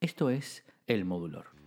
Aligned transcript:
Esto 0.00 0.30
es 0.30 0.64
El 0.86 1.04
Modulor. 1.04 1.59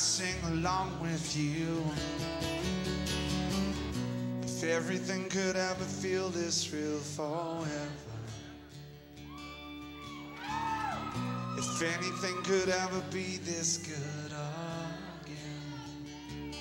Sing 0.00 0.40
along 0.46 0.88
with 1.02 1.36
you. 1.36 1.84
If 4.42 4.64
everything 4.64 5.28
could 5.28 5.56
ever 5.56 5.84
feel 5.84 6.30
this 6.30 6.72
real 6.72 7.00
forever. 7.00 7.66
If 11.58 11.82
anything 11.82 12.42
could 12.44 12.70
ever 12.70 13.02
be 13.12 13.36
this 13.44 13.76
good 13.76 14.32
again. 15.20 16.52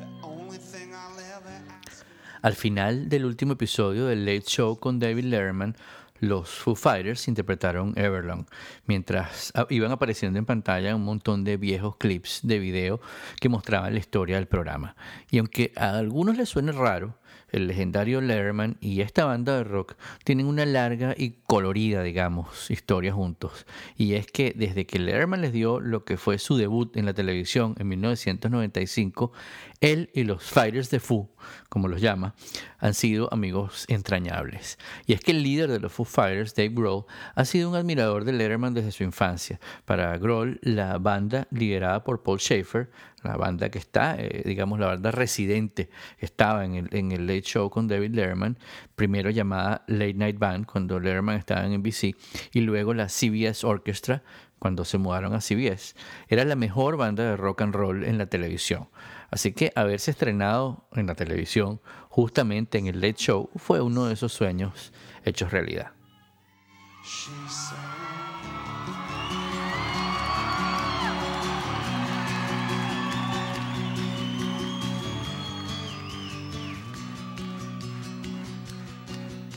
The 0.00 0.26
only 0.26 0.58
thing 0.58 0.92
I'll 0.92 1.20
ever 1.38 1.54
ask. 1.86 2.04
Al 2.42 2.54
final 2.54 3.08
del 3.08 3.24
último 3.24 3.52
episodio 3.52 4.06
del 4.06 4.24
Late 4.24 4.48
Show 4.48 4.76
con 4.80 4.98
David 4.98 5.26
Letterman, 5.26 5.76
los 6.22 6.50
Foo 6.50 6.76
Fighters 6.76 7.26
interpretaron 7.26 7.94
Everlong, 7.96 8.46
mientras 8.86 9.52
iban 9.70 9.90
apareciendo 9.90 10.38
en 10.38 10.46
pantalla 10.46 10.94
un 10.94 11.04
montón 11.04 11.42
de 11.42 11.56
viejos 11.56 11.96
clips 11.96 12.40
de 12.44 12.60
video 12.60 13.00
que 13.40 13.48
mostraban 13.48 13.92
la 13.92 13.98
historia 13.98 14.36
del 14.36 14.46
programa. 14.46 14.94
Y 15.32 15.38
aunque 15.38 15.72
a 15.76 15.98
algunos 15.98 16.36
les 16.36 16.48
suene 16.48 16.70
raro, 16.70 17.18
el 17.52 17.68
legendario 17.68 18.20
Letterman 18.20 18.76
y 18.80 19.00
esta 19.02 19.24
banda 19.24 19.56
de 19.56 19.64
rock 19.64 19.94
tienen 20.24 20.46
una 20.46 20.66
larga 20.66 21.14
y 21.16 21.36
colorida, 21.46 22.02
digamos, 22.02 22.70
historia 22.70 23.12
juntos. 23.12 23.66
Y 23.96 24.14
es 24.14 24.26
que 24.26 24.52
desde 24.56 24.86
que 24.86 24.98
Letterman 24.98 25.42
les 25.42 25.52
dio 25.52 25.80
lo 25.80 26.04
que 26.04 26.16
fue 26.16 26.38
su 26.38 26.56
debut 26.56 26.96
en 26.96 27.06
la 27.06 27.14
televisión 27.14 27.74
en 27.78 27.88
1995, 27.88 29.32
él 29.80 30.10
y 30.14 30.24
los 30.24 30.42
Fighters 30.42 30.90
de 30.90 31.00
Foo, 31.00 31.28
como 31.68 31.88
los 31.88 32.00
llama, 32.00 32.34
han 32.78 32.94
sido 32.94 33.32
amigos 33.32 33.84
entrañables. 33.88 34.78
Y 35.06 35.12
es 35.12 35.20
que 35.20 35.32
el 35.32 35.42
líder 35.42 35.70
de 35.70 35.80
los 35.80 35.92
Foo 35.92 36.04
Fighters, 36.04 36.54
Dave 36.54 36.70
Grohl, 36.70 37.04
ha 37.34 37.44
sido 37.44 37.68
un 37.68 37.76
admirador 37.76 38.24
de 38.24 38.32
Letterman 38.32 38.74
desde 38.74 38.92
su 38.92 39.02
infancia. 39.02 39.60
Para 39.84 40.16
Grohl, 40.18 40.58
la 40.62 40.98
banda 40.98 41.48
liderada 41.50 42.04
por 42.04 42.22
Paul 42.22 42.40
Schaefer, 42.40 42.90
la 43.22 43.36
banda 43.36 43.70
que 43.70 43.78
está, 43.78 44.16
eh, 44.18 44.42
digamos, 44.44 44.78
la 44.78 44.86
banda 44.86 45.10
residente, 45.10 45.90
estaba 46.18 46.64
en 46.64 46.74
el, 46.74 47.26
Late 47.26 47.42
Show 47.42 47.70
con 47.70 47.88
David 47.88 48.14
Letterman, 48.14 48.58
primero 48.94 49.30
llamada 49.30 49.84
Late 49.86 50.14
Night 50.14 50.38
Band, 50.38 50.66
cuando 50.66 50.98
Letterman 50.98 51.36
estaba 51.36 51.64
en 51.64 51.80
NBC, 51.80 52.16
y 52.52 52.60
luego 52.60 52.94
la 52.94 53.08
CBS 53.08 53.66
Orchestra, 53.66 54.22
cuando 54.58 54.84
se 54.84 54.96
mudaron 54.96 55.34
a 55.34 55.40
CBS. 55.40 55.96
Era 56.28 56.44
la 56.44 56.54
mejor 56.54 56.96
banda 56.96 57.24
de 57.24 57.36
rock 57.36 57.62
and 57.62 57.74
roll 57.74 58.04
en 58.04 58.16
la 58.16 58.26
televisión. 58.26 58.88
Así 59.28 59.52
que 59.52 59.72
haberse 59.74 60.12
estrenado 60.12 60.86
en 60.92 61.08
la 61.08 61.16
televisión 61.16 61.80
justamente 62.08 62.78
en 62.78 62.86
el 62.86 63.00
Late 63.00 63.16
Show 63.18 63.50
fue 63.56 63.80
uno 63.80 64.04
de 64.04 64.14
esos 64.14 64.32
sueños 64.32 64.92
hechos 65.24 65.50
realidad. 65.50 65.92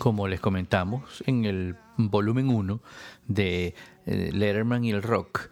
Como 0.06 0.28
les 0.28 0.40
comentamos 0.40 1.24
en 1.26 1.46
el 1.46 1.78
volumen 1.98 2.50
1 2.50 2.80
de 3.28 3.74
eh, 4.06 4.30
Letterman 4.32 4.86
y 4.86 4.92
el 4.92 5.02
rock, 5.02 5.50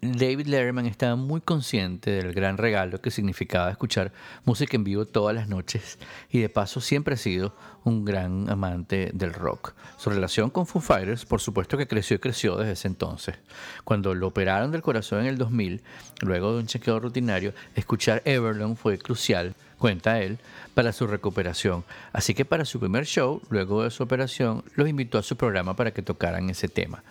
David 0.00 0.46
Letterman 0.46 0.86
estaba 0.86 1.14
muy 1.16 1.42
consciente 1.42 2.10
del 2.10 2.32
gran 2.32 2.56
regalo 2.56 3.02
que 3.02 3.10
significaba 3.10 3.70
escuchar 3.70 4.12
música 4.46 4.78
en 4.78 4.84
vivo 4.84 5.04
todas 5.04 5.34
las 5.34 5.48
noches 5.48 5.98
y 6.30 6.38
de 6.38 6.48
paso 6.48 6.80
siempre 6.80 7.16
ha 7.16 7.18
sido 7.18 7.54
un 7.84 8.06
gran 8.06 8.48
amante 8.48 9.10
del 9.12 9.34
rock. 9.34 9.74
Su 9.98 10.08
relación 10.08 10.48
con 10.48 10.66
Foo 10.66 10.80
Fighters, 10.80 11.26
por 11.26 11.42
supuesto 11.42 11.76
que 11.76 11.86
creció 11.86 12.16
y 12.16 12.20
creció 12.20 12.56
desde 12.56 12.72
ese 12.72 12.88
entonces. 12.88 13.36
Cuando 13.84 14.14
lo 14.14 14.28
operaron 14.28 14.70
del 14.70 14.80
corazón 14.80 15.20
en 15.20 15.26
el 15.26 15.36
2000, 15.36 15.82
luego 16.22 16.54
de 16.54 16.60
un 16.60 16.66
chequeo 16.66 16.98
rutinario, 16.98 17.52
escuchar 17.74 18.22
Everlong 18.24 18.74
fue 18.74 18.96
crucial 18.96 19.54
cuenta 19.84 20.18
él, 20.22 20.38
para 20.72 20.94
su 20.94 21.06
recuperación. 21.06 21.84
Así 22.14 22.32
que 22.32 22.46
para 22.46 22.64
su 22.64 22.80
primer 22.80 23.04
show, 23.04 23.42
luego 23.50 23.82
de 23.82 23.90
su 23.90 24.02
operación, 24.02 24.64
los 24.76 24.88
invitó 24.88 25.18
a 25.18 25.22
su 25.22 25.36
programa 25.36 25.76
para 25.76 25.90
que 25.90 26.00
tocaran 26.00 26.48
ese 26.48 26.68
tema. 26.68 27.04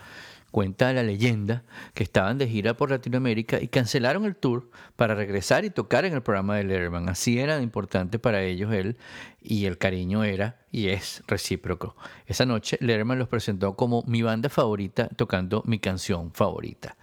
Cuenta 0.49 0.91
la 0.91 1.03
leyenda 1.03 1.61
que 1.93 2.01
estaban 2.01 2.39
de 2.39 2.47
gira 2.47 2.73
por 2.73 2.89
Latinoamérica 2.89 3.61
y 3.61 3.67
cancelaron 3.67 4.25
el 4.25 4.35
tour 4.35 4.71
para 4.95 5.13
regresar 5.13 5.65
y 5.65 5.69
tocar 5.69 6.03
en 6.05 6.13
el 6.13 6.23
programa 6.23 6.55
de 6.55 6.63
Letterman. 6.63 7.09
Así 7.09 7.37
era 7.37 7.61
importante 7.61 8.17
para 8.17 8.41
ellos 8.41 8.73
él 8.73 8.97
y 9.43 9.65
el 9.65 9.77
cariño 9.77 10.23
era 10.23 10.63
y 10.71 10.87
es 10.87 11.21
recíproco. 11.27 11.95
Esa 12.25 12.45
noche 12.45 12.77
Letterman 12.79 13.19
los 13.19 13.27
presentó 13.27 13.75
como 13.75 14.03
mi 14.07 14.21
banda 14.23 14.49
favorita 14.49 15.07
tocando 15.09 15.61
mi 15.67 15.77
canción 15.77 16.31
favorita. 16.31 16.95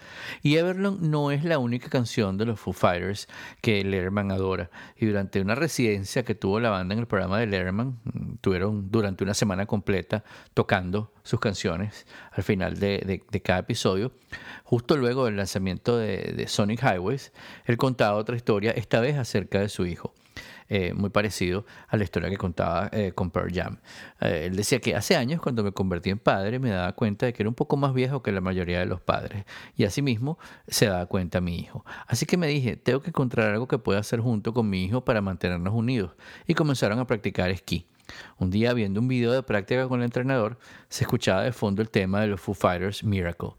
Y 0.42 0.56
Everlong 0.56 1.00
no 1.02 1.30
es 1.30 1.44
la 1.44 1.58
única 1.58 1.88
canción 1.88 2.36
de 2.38 2.46
los 2.46 2.58
Foo 2.58 2.72
Fighters 2.72 3.28
que 3.60 3.84
Letterman 3.84 4.32
adora. 4.32 4.70
Y 4.96 5.06
durante 5.06 5.40
una 5.40 5.54
residencia 5.54 6.24
que 6.24 6.34
tuvo 6.34 6.58
la 6.58 6.70
banda 6.70 6.94
en 6.94 7.00
el 7.00 7.06
programa 7.06 7.38
de 7.38 7.46
Letterman, 7.46 8.00
tuvieron 8.40 8.90
durante 8.90 9.22
una 9.22 9.34
semana 9.34 9.66
completa 9.66 10.24
tocando 10.54 11.12
sus 11.22 11.38
canciones 11.38 12.06
al 12.32 12.42
final 12.42 12.80
de, 12.80 13.22
cada 13.44 13.60
episodio. 13.60 14.12
Justo 14.64 14.96
luego 14.96 15.26
del 15.26 15.36
lanzamiento 15.36 15.96
de, 15.96 16.32
de 16.36 16.48
Sonic 16.48 16.82
Highways, 16.82 17.32
él 17.66 17.76
contaba 17.76 18.16
otra 18.16 18.36
historia, 18.36 18.72
esta 18.72 19.00
vez 19.00 19.16
acerca 19.16 19.60
de 19.60 19.68
su 19.68 19.86
hijo. 19.86 20.12
Eh, 20.72 20.94
muy 20.94 21.10
parecido 21.10 21.66
a 21.88 21.96
la 21.96 22.04
historia 22.04 22.30
que 22.30 22.36
contaba 22.36 22.88
eh, 22.92 23.10
con 23.12 23.32
Pearl 23.32 23.52
Jam. 23.52 23.78
Eh, 24.20 24.44
él 24.46 24.54
decía 24.54 24.78
que 24.78 24.94
hace 24.94 25.16
años, 25.16 25.40
cuando 25.40 25.64
me 25.64 25.72
convertí 25.72 26.10
en 26.10 26.20
padre, 26.20 26.60
me 26.60 26.70
daba 26.70 26.92
cuenta 26.92 27.26
de 27.26 27.32
que 27.32 27.42
era 27.42 27.48
un 27.48 27.56
poco 27.56 27.76
más 27.76 27.92
viejo 27.92 28.22
que 28.22 28.30
la 28.30 28.40
mayoría 28.40 28.78
de 28.78 28.86
los 28.86 29.00
padres. 29.00 29.44
Y 29.76 29.82
asimismo 29.82 30.38
se 30.68 30.86
daba 30.86 31.06
cuenta 31.06 31.40
mi 31.40 31.58
hijo. 31.58 31.84
Así 32.06 32.24
que 32.24 32.36
me 32.36 32.46
dije, 32.46 32.76
tengo 32.76 33.02
que 33.02 33.08
encontrar 33.08 33.48
algo 33.48 33.66
que 33.66 33.78
pueda 33.78 33.98
hacer 33.98 34.20
junto 34.20 34.54
con 34.54 34.70
mi 34.70 34.84
hijo 34.84 35.04
para 35.04 35.20
mantenernos 35.20 35.74
unidos. 35.74 36.12
Y 36.46 36.54
comenzaron 36.54 37.00
a 37.00 37.06
practicar 37.06 37.50
esquí. 37.50 37.88
Un 38.38 38.50
día, 38.50 38.72
viendo 38.72 39.00
un 39.00 39.08
video 39.08 39.32
de 39.32 39.42
práctica 39.42 39.88
con 39.88 39.98
el 40.00 40.04
entrenador, 40.04 40.56
se 40.88 41.02
escuchaba 41.02 41.42
de 41.42 41.50
fondo 41.50 41.82
el 41.82 41.90
tema 41.90 42.20
de 42.20 42.28
los 42.28 42.40
Foo 42.40 42.54
Fighters 42.54 43.02
Miracle. 43.02 43.54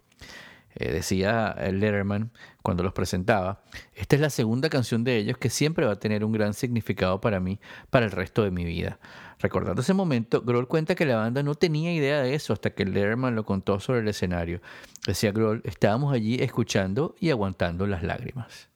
Eh, 0.75 0.91
decía 0.91 1.55
Letterman 1.59 2.31
cuando 2.61 2.83
los 2.83 2.93
presentaba, 2.93 3.61
esta 3.95 4.15
es 4.15 4.21
la 4.21 4.29
segunda 4.29 4.69
canción 4.69 5.03
de 5.03 5.17
ellos 5.17 5.37
que 5.37 5.49
siempre 5.49 5.85
va 5.85 5.93
a 5.93 5.99
tener 5.99 6.23
un 6.23 6.31
gran 6.31 6.53
significado 6.53 7.19
para 7.19 7.39
mí 7.39 7.59
para 7.89 8.05
el 8.05 8.11
resto 8.11 8.43
de 8.43 8.51
mi 8.51 8.63
vida. 8.63 8.99
Recordando 9.39 9.81
ese 9.81 9.93
momento, 9.93 10.41
Grohl 10.41 10.67
cuenta 10.67 10.95
que 10.95 11.05
la 11.05 11.15
banda 11.15 11.43
no 11.43 11.55
tenía 11.55 11.93
idea 11.93 12.21
de 12.21 12.35
eso 12.35 12.53
hasta 12.53 12.69
que 12.69 12.85
Letterman 12.85 13.35
lo 13.35 13.45
contó 13.45 13.79
sobre 13.79 14.01
el 14.01 14.07
escenario. 14.07 14.61
Decía 15.05 15.31
Grohl, 15.31 15.61
estábamos 15.65 16.13
allí 16.13 16.35
escuchando 16.41 17.15
y 17.19 17.31
aguantando 17.31 17.87
las 17.87 18.03
lágrimas. 18.03 18.70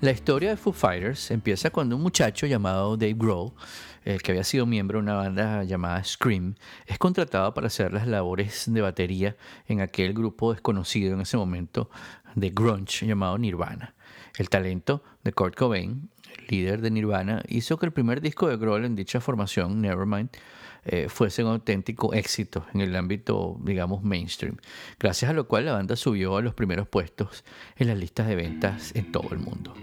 La 0.00 0.12
historia 0.12 0.48
de 0.48 0.56
Foo 0.56 0.72
Fighters 0.72 1.30
empieza 1.30 1.68
cuando 1.68 1.94
un 1.94 2.00
muchacho 2.00 2.46
llamado 2.46 2.96
Dave 2.96 3.16
Grohl, 3.18 3.52
eh, 4.06 4.16
que 4.16 4.32
había 4.32 4.44
sido 4.44 4.64
miembro 4.64 4.96
de 4.96 5.02
una 5.02 5.12
banda 5.12 5.62
llamada 5.62 6.02
Scream, 6.02 6.54
es 6.86 6.96
contratado 6.96 7.52
para 7.52 7.66
hacer 7.66 7.92
las 7.92 8.06
labores 8.06 8.72
de 8.72 8.80
batería 8.80 9.36
en 9.68 9.82
aquel 9.82 10.14
grupo 10.14 10.54
desconocido 10.54 11.12
en 11.12 11.20
ese 11.20 11.36
momento 11.36 11.90
de 12.34 12.48
grunge 12.48 13.06
llamado 13.06 13.36
Nirvana. 13.36 13.94
El 14.38 14.48
talento 14.48 15.04
de 15.22 15.34
Kurt 15.34 15.54
Cobain, 15.54 16.08
líder 16.48 16.80
de 16.80 16.90
Nirvana, 16.90 17.42
hizo 17.46 17.78
que 17.78 17.84
el 17.84 17.92
primer 17.92 18.22
disco 18.22 18.48
de 18.48 18.56
Grohl 18.56 18.86
en 18.86 18.96
dicha 18.96 19.20
formación, 19.20 19.82
Nevermind, 19.82 20.30
eh, 20.86 21.10
fuese 21.10 21.44
un 21.44 21.50
auténtico 21.50 22.14
éxito 22.14 22.64
en 22.72 22.80
el 22.80 22.96
ámbito, 22.96 23.58
digamos, 23.62 24.02
mainstream, 24.02 24.56
gracias 24.98 25.30
a 25.30 25.34
lo 25.34 25.46
cual 25.46 25.66
la 25.66 25.72
banda 25.72 25.94
subió 25.94 26.38
a 26.38 26.40
los 26.40 26.54
primeros 26.54 26.88
puestos 26.88 27.44
en 27.76 27.88
las 27.88 27.98
listas 27.98 28.28
de 28.28 28.36
ventas 28.36 28.94
en 28.94 29.12
todo 29.12 29.28
el 29.32 29.40
mundo. 29.40 29.74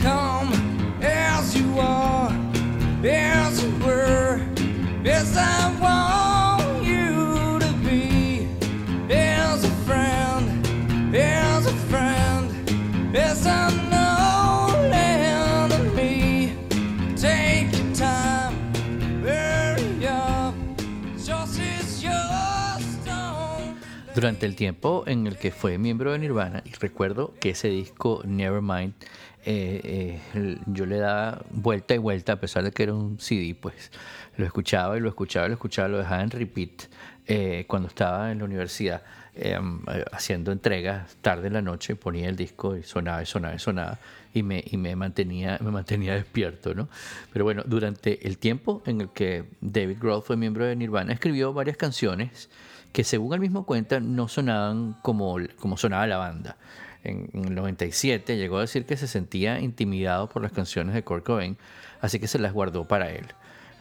Come 0.00 0.52
as 1.02 1.56
you 1.56 1.78
are, 1.78 2.30
as 3.02 3.64
you 3.64 3.70
were, 3.84 4.40
as 5.06 5.36
I 5.36 5.80
want 5.80 6.23
durante 24.24 24.46
el 24.46 24.56
tiempo 24.56 25.04
en 25.06 25.26
el 25.26 25.36
que 25.36 25.50
fue 25.50 25.76
miembro 25.76 26.10
de 26.12 26.18
Nirvana, 26.18 26.62
y 26.64 26.72
recuerdo 26.80 27.34
que 27.40 27.50
ese 27.50 27.68
disco 27.68 28.22
Nevermind, 28.24 28.94
eh, 29.44 30.18
eh, 30.34 30.58
yo 30.64 30.86
le 30.86 30.96
daba 30.96 31.42
vuelta 31.50 31.94
y 31.94 31.98
vuelta, 31.98 32.32
a 32.32 32.36
pesar 32.36 32.64
de 32.64 32.72
que 32.72 32.84
era 32.84 32.94
un 32.94 33.20
CD, 33.20 33.54
pues 33.54 33.92
lo 34.38 34.46
escuchaba 34.46 34.96
y 34.96 35.00
lo 35.00 35.10
escuchaba 35.10 35.44
y 35.44 35.48
lo 35.50 35.54
escuchaba, 35.56 35.88
lo 35.88 35.98
dejaba 35.98 36.22
en 36.22 36.30
repeat 36.30 36.84
eh, 37.26 37.66
cuando 37.68 37.88
estaba 37.88 38.32
en 38.32 38.38
la 38.38 38.46
universidad 38.46 39.02
haciendo 40.12 40.52
entregas 40.52 41.16
tarde 41.20 41.48
en 41.48 41.52
la 41.52 41.60
noche, 41.60 41.94
ponía 41.94 42.30
el 42.30 42.36
disco 42.36 42.76
y 42.76 42.82
sonaba 42.82 43.22
y 43.22 43.26
sonaba 43.26 43.54
y 43.56 43.58
sonaba 43.58 43.98
y 44.32 44.42
me, 44.42 44.64
y 44.64 44.78
me, 44.78 44.96
mantenía, 44.96 45.58
me 45.60 45.70
mantenía 45.70 46.14
despierto, 46.14 46.72
¿no? 46.72 46.88
Pero 47.30 47.44
bueno, 47.44 47.62
durante 47.66 48.26
el 48.26 48.38
tiempo 48.38 48.82
en 48.86 49.02
el 49.02 49.10
que 49.10 49.44
David 49.60 49.98
Grohl 50.00 50.22
fue 50.22 50.38
miembro 50.38 50.64
de 50.64 50.76
Nirvana, 50.76 51.12
escribió 51.12 51.52
varias 51.52 51.76
canciones 51.76 52.48
que 52.94 53.02
según 53.02 53.34
él 53.34 53.40
mismo 53.40 53.66
cuenta 53.66 53.98
no 53.98 54.28
sonaban 54.28 54.96
como, 55.02 55.36
como 55.58 55.76
sonaba 55.76 56.06
la 56.06 56.16
banda. 56.16 56.56
En, 57.02 57.28
el 57.34 57.52
97 57.52 58.36
llegó 58.36 58.58
a 58.58 58.60
decir 58.60 58.86
que 58.86 58.96
se 58.96 59.08
sentía 59.08 59.58
intimidado 59.60 60.28
por 60.28 60.42
las 60.42 60.52
canciones 60.52 60.94
de 60.94 61.02
Kurt 61.02 61.24
Cobain, 61.24 61.58
así 62.00 62.20
que 62.20 62.28
se 62.28 62.38
las 62.38 62.52
guardó 62.52 62.86
para 62.86 63.10
él, 63.10 63.26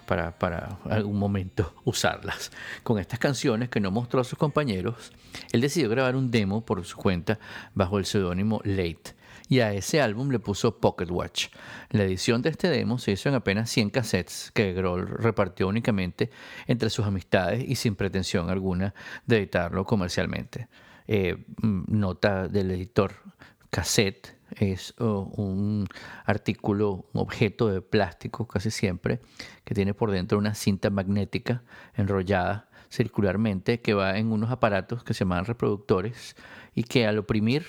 para, 0.08 0.32
para 0.40 0.80
algún 0.90 1.20
momento 1.20 1.76
usarlas. 1.86 2.52
Con 2.82 2.98
estas 2.98 3.20
canciones 3.20 3.70
que 3.70 3.80
no 3.80 3.92
mostró 3.92 4.20
a 4.20 4.24
sus 4.24 4.40
compañeros, 4.40 5.12
él 5.52 5.62
decidió 5.62 5.90
grabar 5.90 6.16
un 6.16 6.32
demo 6.32 6.66
por 6.66 6.84
su 6.84 6.98
cuenta 6.98 7.38
bajo 7.76 8.00
el 8.00 8.06
seudónimo 8.06 8.62
Late 8.64 9.14
y 9.50 9.60
a 9.60 9.74
ese 9.74 10.02
álbum 10.02 10.30
le 10.30 10.40
puso 10.40 10.80
Pocket 10.80 11.10
Watch. 11.10 11.48
La 11.90 12.04
edición 12.04 12.42
de 12.42 12.50
este 12.50 12.70
demo 12.70 12.98
se 12.98 13.12
hizo 13.12 13.30
en 13.30 13.36
apenas 13.36 13.70
100 13.70 13.90
cassettes 13.90 14.52
que 14.54 14.74
Grohl 14.74 15.08
repartió 15.08 15.68
únicamente 15.68 16.32
entre 16.68 16.90
sus 16.90 17.06
amistades 17.06 17.64
y 17.68 17.76
sin 17.76 17.96
pretensión 17.96 18.50
alguna 18.50 18.94
de 19.26 19.38
editarlo 19.38 19.86
comercialmente. 19.86 20.68
Eh, 21.08 21.46
mm, 21.62 21.84
nota 21.88 22.48
del 22.48 22.72
editor 22.72 23.14
cassette 23.70 24.38
es 24.60 24.94
un 25.00 25.88
artículo, 26.26 27.06
un 27.14 27.22
objeto 27.22 27.70
de 27.70 27.82
plástico 27.82 28.48
casi 28.48 28.72
siempre, 28.72 29.20
que 29.64 29.74
tiene 29.74 29.94
por 29.94 30.12
dentro 30.12 30.38
una 30.38 30.54
cinta 30.54 30.90
magnética 30.90 31.64
enrollada 31.96 32.70
circularmente 32.94 33.82
que 33.82 33.96
va 33.96 34.18
en 34.18 34.32
unos 34.32 34.52
aparatos 34.52 35.04
que 35.04 35.16
se 35.16 35.22
llaman 35.22 35.46
reproductores 35.46 36.36
y 36.76 36.84
que 36.84 37.08
al 37.08 37.18
oprimir 37.18 37.66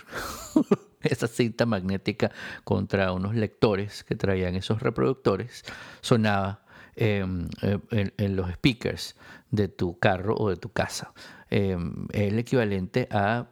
esa 1.04 1.28
cinta 1.28 1.66
magnética 1.66 2.30
contra 2.64 3.12
unos 3.12 3.34
lectores 3.34 4.04
que 4.04 4.14
traían 4.14 4.54
esos 4.54 4.82
reproductores, 4.82 5.64
sonaba 6.00 6.64
eh, 6.96 7.24
en, 7.90 8.36
los 8.36 8.50
speakers 8.52 9.16
de 9.50 9.68
tu 9.68 9.98
carro 9.98 10.36
o 10.36 10.50
de 10.50 10.56
tu 10.56 10.70
casa. 10.70 11.12
Em, 11.50 12.06
el 12.12 12.38
equivalente 12.38 13.08
a 13.10 13.46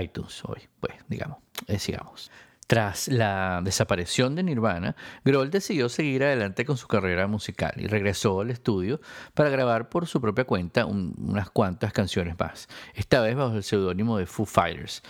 iTunes 0.00 0.42
hoy, 0.44 0.68
pues 0.80 0.94
digamos, 1.08 1.38
eh, 1.66 1.78
sigamos. 1.78 2.30
Tras 2.66 3.08
la 3.08 3.60
desaparición 3.64 4.36
de 4.36 4.44
Nirvana, 4.44 4.94
Grohl 5.24 5.50
decidió 5.50 5.88
seguir 5.88 6.22
adelante 6.22 6.64
con 6.64 6.76
su 6.76 6.86
carrera 6.86 7.26
musical 7.26 7.72
y 7.76 7.88
regresó 7.88 8.42
al 8.42 8.50
estudio 8.50 9.00
para 9.34 9.50
grabar 9.50 9.88
por 9.88 10.06
su 10.06 10.20
propia 10.20 10.44
cuenta 10.44 10.86
unas 10.86 11.50
cuantas 11.50 11.92
canciones 11.92 12.38
más, 12.38 12.68
esta 12.94 13.22
vez 13.22 13.34
bajo 13.34 13.56
el 13.56 13.64
seudónimo 13.64 14.18
de 14.18 14.26
Foo 14.26 14.46
Fighters. 14.46 15.02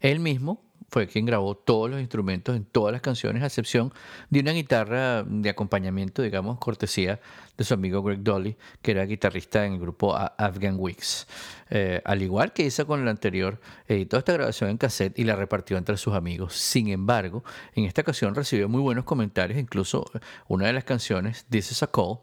Él 0.00 0.20
mismo 0.20 0.65
fue 0.88 1.06
quien 1.06 1.26
grabó 1.26 1.56
todos 1.56 1.90
los 1.90 2.00
instrumentos 2.00 2.56
en 2.56 2.64
todas 2.64 2.92
las 2.92 3.02
canciones, 3.02 3.42
a 3.42 3.46
excepción 3.46 3.92
de 4.30 4.40
una 4.40 4.52
guitarra 4.52 5.24
de 5.24 5.50
acompañamiento, 5.50 6.22
digamos, 6.22 6.58
cortesía 6.58 7.20
de 7.56 7.64
su 7.64 7.74
amigo 7.74 8.02
Greg 8.02 8.22
Dolly, 8.22 8.56
que 8.82 8.92
era 8.92 9.04
guitarrista 9.04 9.64
en 9.64 9.74
el 9.74 9.80
grupo 9.80 10.14
Afghan 10.14 10.76
Weeks. 10.78 11.26
Eh, 11.70 12.00
al 12.04 12.22
igual 12.22 12.52
que 12.52 12.64
hizo 12.64 12.86
con 12.86 13.00
el 13.00 13.08
anterior, 13.08 13.60
editó 13.88 14.18
esta 14.18 14.32
grabación 14.32 14.70
en 14.70 14.78
cassette 14.78 15.18
y 15.18 15.24
la 15.24 15.36
repartió 15.36 15.76
entre 15.76 15.96
sus 15.96 16.14
amigos. 16.14 16.54
Sin 16.54 16.88
embargo, 16.88 17.44
en 17.74 17.84
esta 17.84 18.02
ocasión 18.02 18.34
recibió 18.34 18.68
muy 18.68 18.80
buenos 18.80 19.04
comentarios, 19.04 19.58
incluso 19.58 20.04
una 20.48 20.66
de 20.66 20.72
las 20.72 20.84
canciones, 20.84 21.46
This 21.50 21.72
is 21.72 21.82
a 21.82 21.88
Call, 21.88 22.18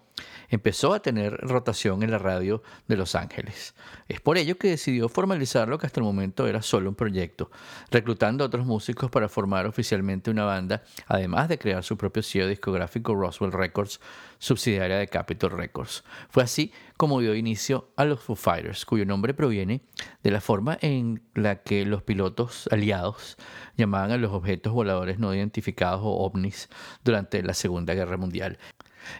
empezó 0.53 0.93
a 0.93 1.01
tener 1.01 1.33
rotación 1.37 2.03
en 2.03 2.11
la 2.11 2.19
radio 2.19 2.61
de 2.87 2.95
Los 2.95 3.15
Ángeles. 3.15 3.73
Es 4.07 4.21
por 4.21 4.37
ello 4.37 4.57
que 4.59 4.69
decidió 4.69 5.09
formalizar 5.09 5.67
lo 5.67 5.79
que 5.79 5.87
hasta 5.87 5.99
el 5.99 6.05
momento 6.05 6.47
era 6.47 6.61
solo 6.61 6.89
un 6.89 6.95
proyecto, 6.95 7.49
reclutando 7.89 8.43
a 8.43 8.47
otros 8.47 8.63
músicos 8.63 9.09
para 9.09 9.29
formar 9.29 9.65
oficialmente 9.65 10.29
una 10.29 10.45
banda, 10.45 10.83
además 11.07 11.49
de 11.49 11.57
crear 11.57 11.83
su 11.83 11.97
propio 11.97 12.21
sello 12.21 12.47
discográfico 12.47 13.15
Roswell 13.15 13.51
Records, 13.51 13.99
subsidiaria 14.37 14.97
de 14.97 15.07
Capitol 15.07 15.51
Records. 15.51 16.03
Fue 16.29 16.43
así 16.43 16.71
como 16.97 17.19
dio 17.19 17.33
inicio 17.33 17.89
a 17.95 18.05
los 18.05 18.19
Foo 18.19 18.35
Fighters, 18.35 18.85
cuyo 18.85 19.05
nombre 19.05 19.33
proviene 19.33 19.81
de 20.21 20.31
la 20.31 20.39
forma 20.39 20.77
en 20.81 21.23
la 21.33 21.63
que 21.63 21.83
los 21.85 22.03
pilotos 22.03 22.69
aliados 22.71 23.37
llamaban 23.75 24.11
a 24.11 24.17
los 24.17 24.31
objetos 24.31 24.71
voladores 24.71 25.17
no 25.17 25.33
identificados 25.33 26.01
o 26.03 26.25
ovnis 26.25 26.69
durante 27.03 27.41
la 27.41 27.55
Segunda 27.55 27.95
Guerra 27.95 28.17
Mundial. 28.17 28.59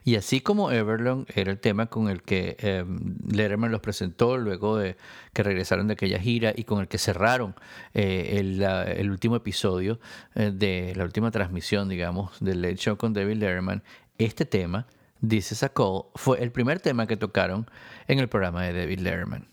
Y 0.04 0.16
así 0.16 0.42
como 0.42 0.72
Everlong 0.72 1.26
era 1.36 1.52
el 1.52 1.60
tema 1.60 1.88
con 1.88 2.10
el 2.10 2.22
que 2.22 2.56
eh, 2.60 2.86
Letterman 3.30 3.72
los 3.72 3.82
presentó 3.82 4.38
luego 4.38 4.78
de 4.78 4.98
que 5.34 5.44
regresaron 5.44 5.88
de 5.88 5.94
aquella 5.94 6.20
gira 6.20 6.54
y 6.56 6.64
con 6.64 6.80
el 6.80 6.88
que 6.88 6.98
cerraron 6.98 7.56
eh, 7.94 8.38
el, 8.40 9.12
último 9.12 9.36
episodio 9.36 10.00
eh, 10.36 10.52
de 10.54 10.94
la 10.96 11.04
última 11.04 11.32
transmisión, 11.32 11.90
digamos, 11.90 12.40
del 12.40 12.62
Late 12.62 12.78
Show 12.78 12.98
con 12.98 13.14
David 13.14 13.38
Letterman, 13.38 13.84
este 14.18 14.46
tema, 14.46 14.88
This 15.28 15.54
is 15.54 15.64
a 15.64 15.70
Call, 15.70 16.06
fue 16.16 16.42
el 16.42 16.52
primer 16.52 16.80
tema 16.80 17.08
que 17.08 17.18
tocaron 17.18 17.70
en 18.08 18.20
el 18.20 18.28
programa 18.28 18.64
de 18.64 18.74
David 18.74 19.00
Letterman. 19.00 19.53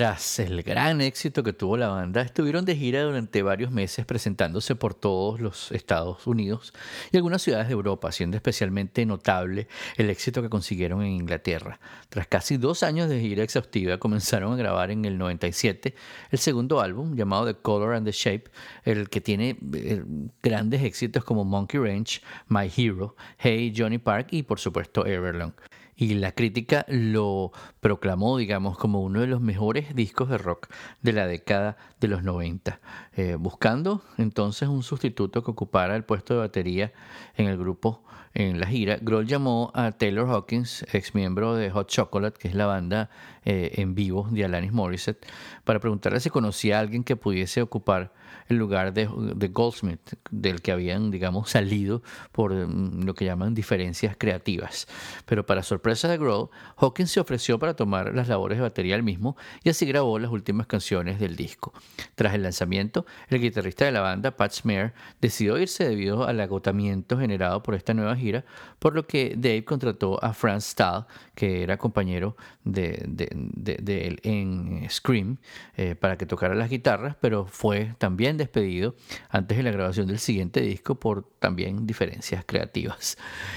Tras 0.00 0.38
el 0.38 0.62
gran 0.62 1.02
éxito 1.02 1.42
que 1.42 1.52
tuvo 1.52 1.76
la 1.76 1.88
banda, 1.88 2.22
estuvieron 2.22 2.64
de 2.64 2.74
gira 2.74 3.02
durante 3.02 3.42
varios 3.42 3.70
meses 3.70 4.06
presentándose 4.06 4.74
por 4.74 4.94
todos 4.94 5.40
los 5.40 5.70
Estados 5.72 6.26
Unidos 6.26 6.72
y 7.12 7.18
algunas 7.18 7.42
ciudades 7.42 7.68
de 7.68 7.74
Europa, 7.74 8.10
siendo 8.10 8.38
especialmente 8.38 9.04
notable 9.04 9.68
el 9.98 10.08
éxito 10.08 10.40
que 10.40 10.48
consiguieron 10.48 11.02
en 11.02 11.08
Inglaterra. 11.08 11.80
Tras 12.08 12.26
casi 12.28 12.56
dos 12.56 12.82
años 12.82 13.10
de 13.10 13.20
gira 13.20 13.42
exhaustiva, 13.42 13.98
comenzaron 13.98 14.54
a 14.54 14.56
grabar 14.56 14.90
en 14.90 15.04
el 15.04 15.18
97 15.18 15.94
el 16.30 16.38
segundo 16.38 16.80
álbum 16.80 17.14
llamado 17.14 17.44
The 17.44 17.60
Color 17.60 17.96
and 17.96 18.06
the 18.06 18.12
Shape, 18.12 18.44
el 18.84 19.10
que 19.10 19.20
tiene 19.20 19.58
eh, 19.74 20.02
grandes 20.42 20.82
éxitos 20.82 21.24
como 21.24 21.44
Monkey 21.44 21.78
Ranch, 21.78 22.22
My 22.48 22.72
Hero, 22.74 23.16
Hey 23.36 23.74
Johnny 23.76 23.98
Park 23.98 24.28
y 24.30 24.44
por 24.44 24.60
supuesto 24.60 25.04
Everlong 25.04 25.52
y 26.00 26.14
la 26.14 26.32
crítica 26.32 26.86
lo 26.88 27.52
proclamó, 27.80 28.38
digamos, 28.38 28.78
como 28.78 29.02
uno 29.02 29.20
de 29.20 29.26
los 29.26 29.42
mejores 29.42 29.94
discos 29.94 30.30
de 30.30 30.38
rock 30.38 30.68
de 31.02 31.12
la 31.12 31.26
década 31.26 31.76
de 32.00 32.08
los 32.08 32.22
90, 32.22 32.80
eh, 33.16 33.36
buscando 33.38 34.02
entonces 34.16 34.70
un 34.70 34.82
sustituto 34.82 35.44
que 35.44 35.50
ocupara 35.50 35.94
el 35.94 36.04
puesto 36.04 36.32
de 36.32 36.40
batería 36.40 36.92
en 37.36 37.48
el 37.48 37.58
grupo 37.58 38.02
en 38.32 38.60
la 38.60 38.66
gira. 38.66 38.96
Grohl 39.02 39.26
llamó 39.26 39.72
a 39.74 39.92
Taylor 39.92 40.26
Hawkins, 40.30 40.86
ex 40.90 41.14
miembro 41.14 41.54
de 41.54 41.70
Hot 41.70 41.88
Chocolate, 41.88 42.38
que 42.38 42.48
es 42.48 42.54
la 42.54 42.64
banda 42.64 43.10
eh, 43.44 43.72
en 43.76 43.94
vivo 43.94 44.28
de 44.30 44.44
Alanis 44.44 44.72
Morissette, 44.72 45.26
para 45.64 45.80
preguntarle 45.80 46.20
si 46.20 46.30
conocía 46.30 46.78
a 46.78 46.80
alguien 46.80 47.04
que 47.04 47.16
pudiese 47.16 47.62
ocupar 47.62 48.12
el 48.50 48.56
lugar 48.56 48.92
de, 48.92 49.06
Goldsmith, 49.48 50.14
del 50.30 50.60
que 50.60 50.72
habían, 50.72 51.10
digamos, 51.10 51.50
salido 51.50 52.02
por 52.32 52.52
mm, 52.52 53.04
lo 53.04 53.14
que 53.14 53.24
llaman 53.24 53.54
diferencias 53.54 54.16
creativas. 54.18 54.88
Pero 55.24 55.46
para 55.46 55.62
sorpresa 55.62 56.08
de 56.08 56.18
Grohl, 56.18 56.50
Hawkins 56.76 57.12
se 57.12 57.20
ofreció 57.20 57.58
para 57.58 57.74
tomar 57.74 58.14
las 58.14 58.28
labores 58.28 58.58
de 58.58 58.62
batería 58.62 58.96
él 58.96 59.02
mismo 59.02 59.36
y 59.62 59.70
así 59.70 59.86
grabó 59.86 60.18
las 60.18 60.30
últimas 60.30 60.66
canciones 60.66 61.20
del 61.20 61.36
disco. 61.36 61.72
Tras 62.14 62.34
el 62.34 62.42
lanzamiento, 62.42 63.06
el 63.28 63.40
guitarrista 63.40 63.84
de 63.84 63.92
la 63.92 64.00
banda, 64.00 64.36
Pat 64.36 64.52
Smear, 64.52 64.94
decidió 65.20 65.58
irse 65.58 65.88
debido 65.88 66.26
al 66.26 66.40
agotamiento 66.40 67.18
generado 67.18 67.62
por 67.62 67.74
esta 67.74 67.94
nueva 67.94 68.16
gira, 68.16 68.44
por 68.78 68.94
lo 68.94 69.06
que 69.06 69.34
Dave 69.36 69.64
contrató 69.64 70.22
a 70.22 70.32
Franz 70.32 70.64
Stahl, 70.64 71.06
que 71.34 71.62
era 71.62 71.78
compañero 71.78 72.36
de, 72.64 73.29
él 73.30 74.20
en 74.22 74.88
Scream, 74.90 75.38
eh, 75.76 75.94
para 75.94 76.16
que 76.16 76.26
tocara 76.26 76.54
las 76.54 76.70
guitarras, 76.70 77.16
pero 77.20 77.46
fue 77.46 77.94
también 77.98 78.36
despedido 78.36 78.94
antes 79.28 79.56
de 79.56 79.62
la 79.62 79.70
grabación 79.70 80.06
del 80.06 80.18
siguiente 80.18 80.60
disco 80.60 80.96
por 80.96 81.28
también 81.38 81.86
diferencias 81.86 82.44
creativas. 82.44 83.16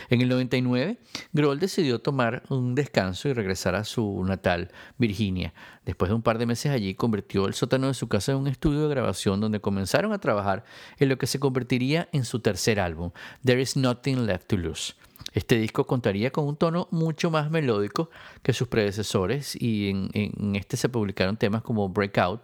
En 0.09 0.21
el 0.21 0.29
99, 0.29 0.97
Grohl 1.31 1.59
decidió 1.59 1.99
tomar 1.99 2.43
un 2.49 2.75
descanso 2.75 3.29
y 3.29 3.33
regresar 3.33 3.75
a 3.75 3.83
su 3.83 4.23
natal 4.23 4.71
Virginia. 4.97 5.53
Después 5.85 6.09
de 6.09 6.15
un 6.15 6.21
par 6.21 6.37
de 6.37 6.45
meses 6.45 6.71
allí, 6.71 6.95
convirtió 6.95 7.45
el 7.47 7.53
sótano 7.53 7.87
de 7.87 7.93
su 7.93 8.07
casa 8.07 8.31
en 8.31 8.37
un 8.37 8.47
estudio 8.47 8.83
de 8.83 8.89
grabación 8.89 9.41
donde 9.41 9.59
comenzaron 9.59 10.13
a 10.13 10.19
trabajar 10.19 10.63
en 10.97 11.09
lo 11.09 11.17
que 11.17 11.27
se 11.27 11.39
convertiría 11.39 12.07
en 12.11 12.25
su 12.25 12.39
tercer 12.39 12.79
álbum, 12.79 13.11
There 13.43 13.61
Is 13.61 13.75
Nothing 13.75 14.25
Left 14.25 14.47
to 14.47 14.57
Lose. 14.57 14.93
Este 15.33 15.57
disco 15.57 15.85
contaría 15.85 16.31
con 16.31 16.47
un 16.47 16.55
tono 16.55 16.87
mucho 16.91 17.31
más 17.31 17.49
melódico 17.49 18.09
que 18.41 18.53
sus 18.53 18.67
predecesores 18.67 19.55
y 19.59 19.89
en, 19.89 20.55
este 20.55 20.77
se 20.77 20.89
publicaron 20.89 21.37
temas 21.37 21.63
como 21.63 21.89
Breakout, 21.89 22.41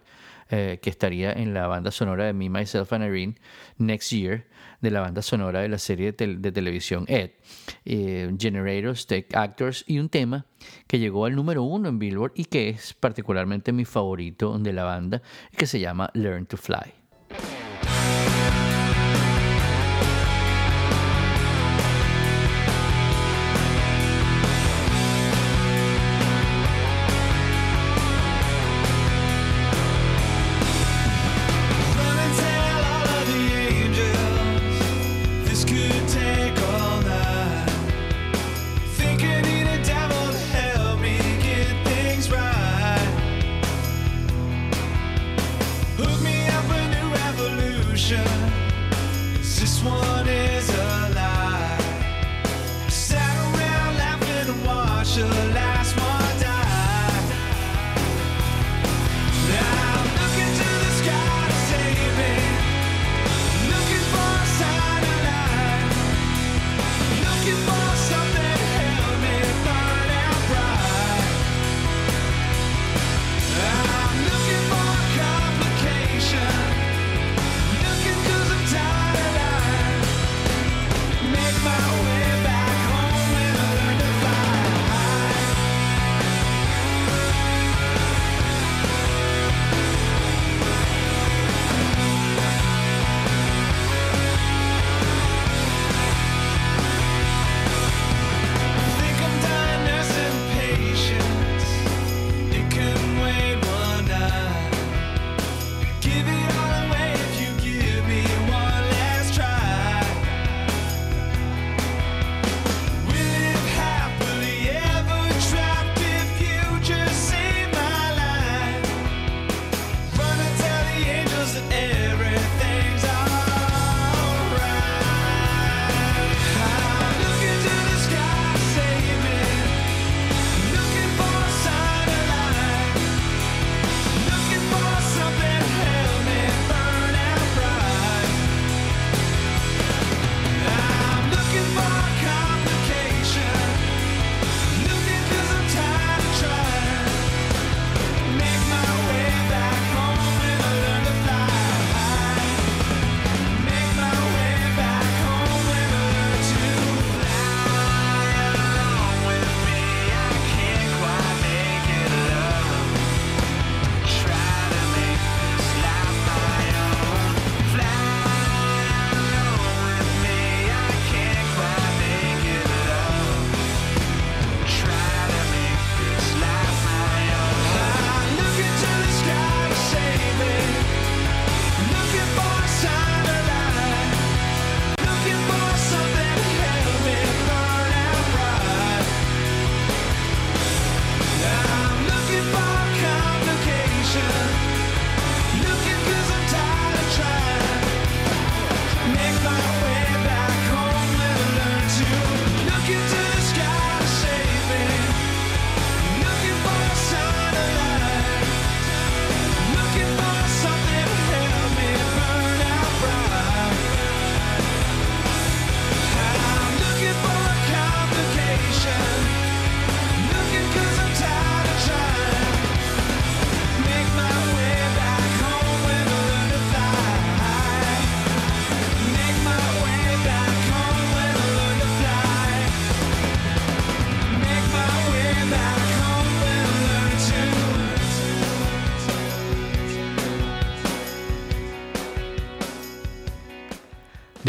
eh, 0.52 0.80
que 0.82 0.90
estaría 0.90 1.32
en 1.32 1.54
la 1.54 1.68
banda 1.68 1.92
sonora 1.92 2.26
de 2.26 2.34
Me, 2.34 2.50
Myself 2.50 2.92
and 2.94 3.06
Irene 3.06 3.36
Next 3.78 4.12
Year, 4.12 4.48
de 4.82 4.90
la 4.90 5.02
banda 5.02 5.22
sonora 5.22 5.62
de 5.62 5.70
la 5.70 5.78
serie 5.78 6.12
de, 6.14 6.52
televisión 6.52 7.06
Ed, 7.08 7.32
eh, 7.86 8.34
Generators, 8.40 9.06
Tech 9.06 9.36
Actors 9.36 9.84
y 9.86 10.00
un 10.00 10.10
tema 10.10 10.46
que 10.88 10.98
llegó 10.98 11.26
al 11.26 11.36
número 11.36 11.62
uno 11.64 11.90
en 11.90 12.00
Billboard 12.00 12.32
y 12.34 12.46
que 12.46 12.70
es 12.70 12.96
particularmente 12.96 13.72
mi 13.72 13.86
favorito 13.86 14.58
de 14.58 14.74
la 14.74 14.86
banda, 14.86 15.22
que 15.56 15.68
se 15.68 15.80
llama 15.80 16.10
Learn 16.14 16.48
to 16.48 16.58
Fly. 16.58 16.99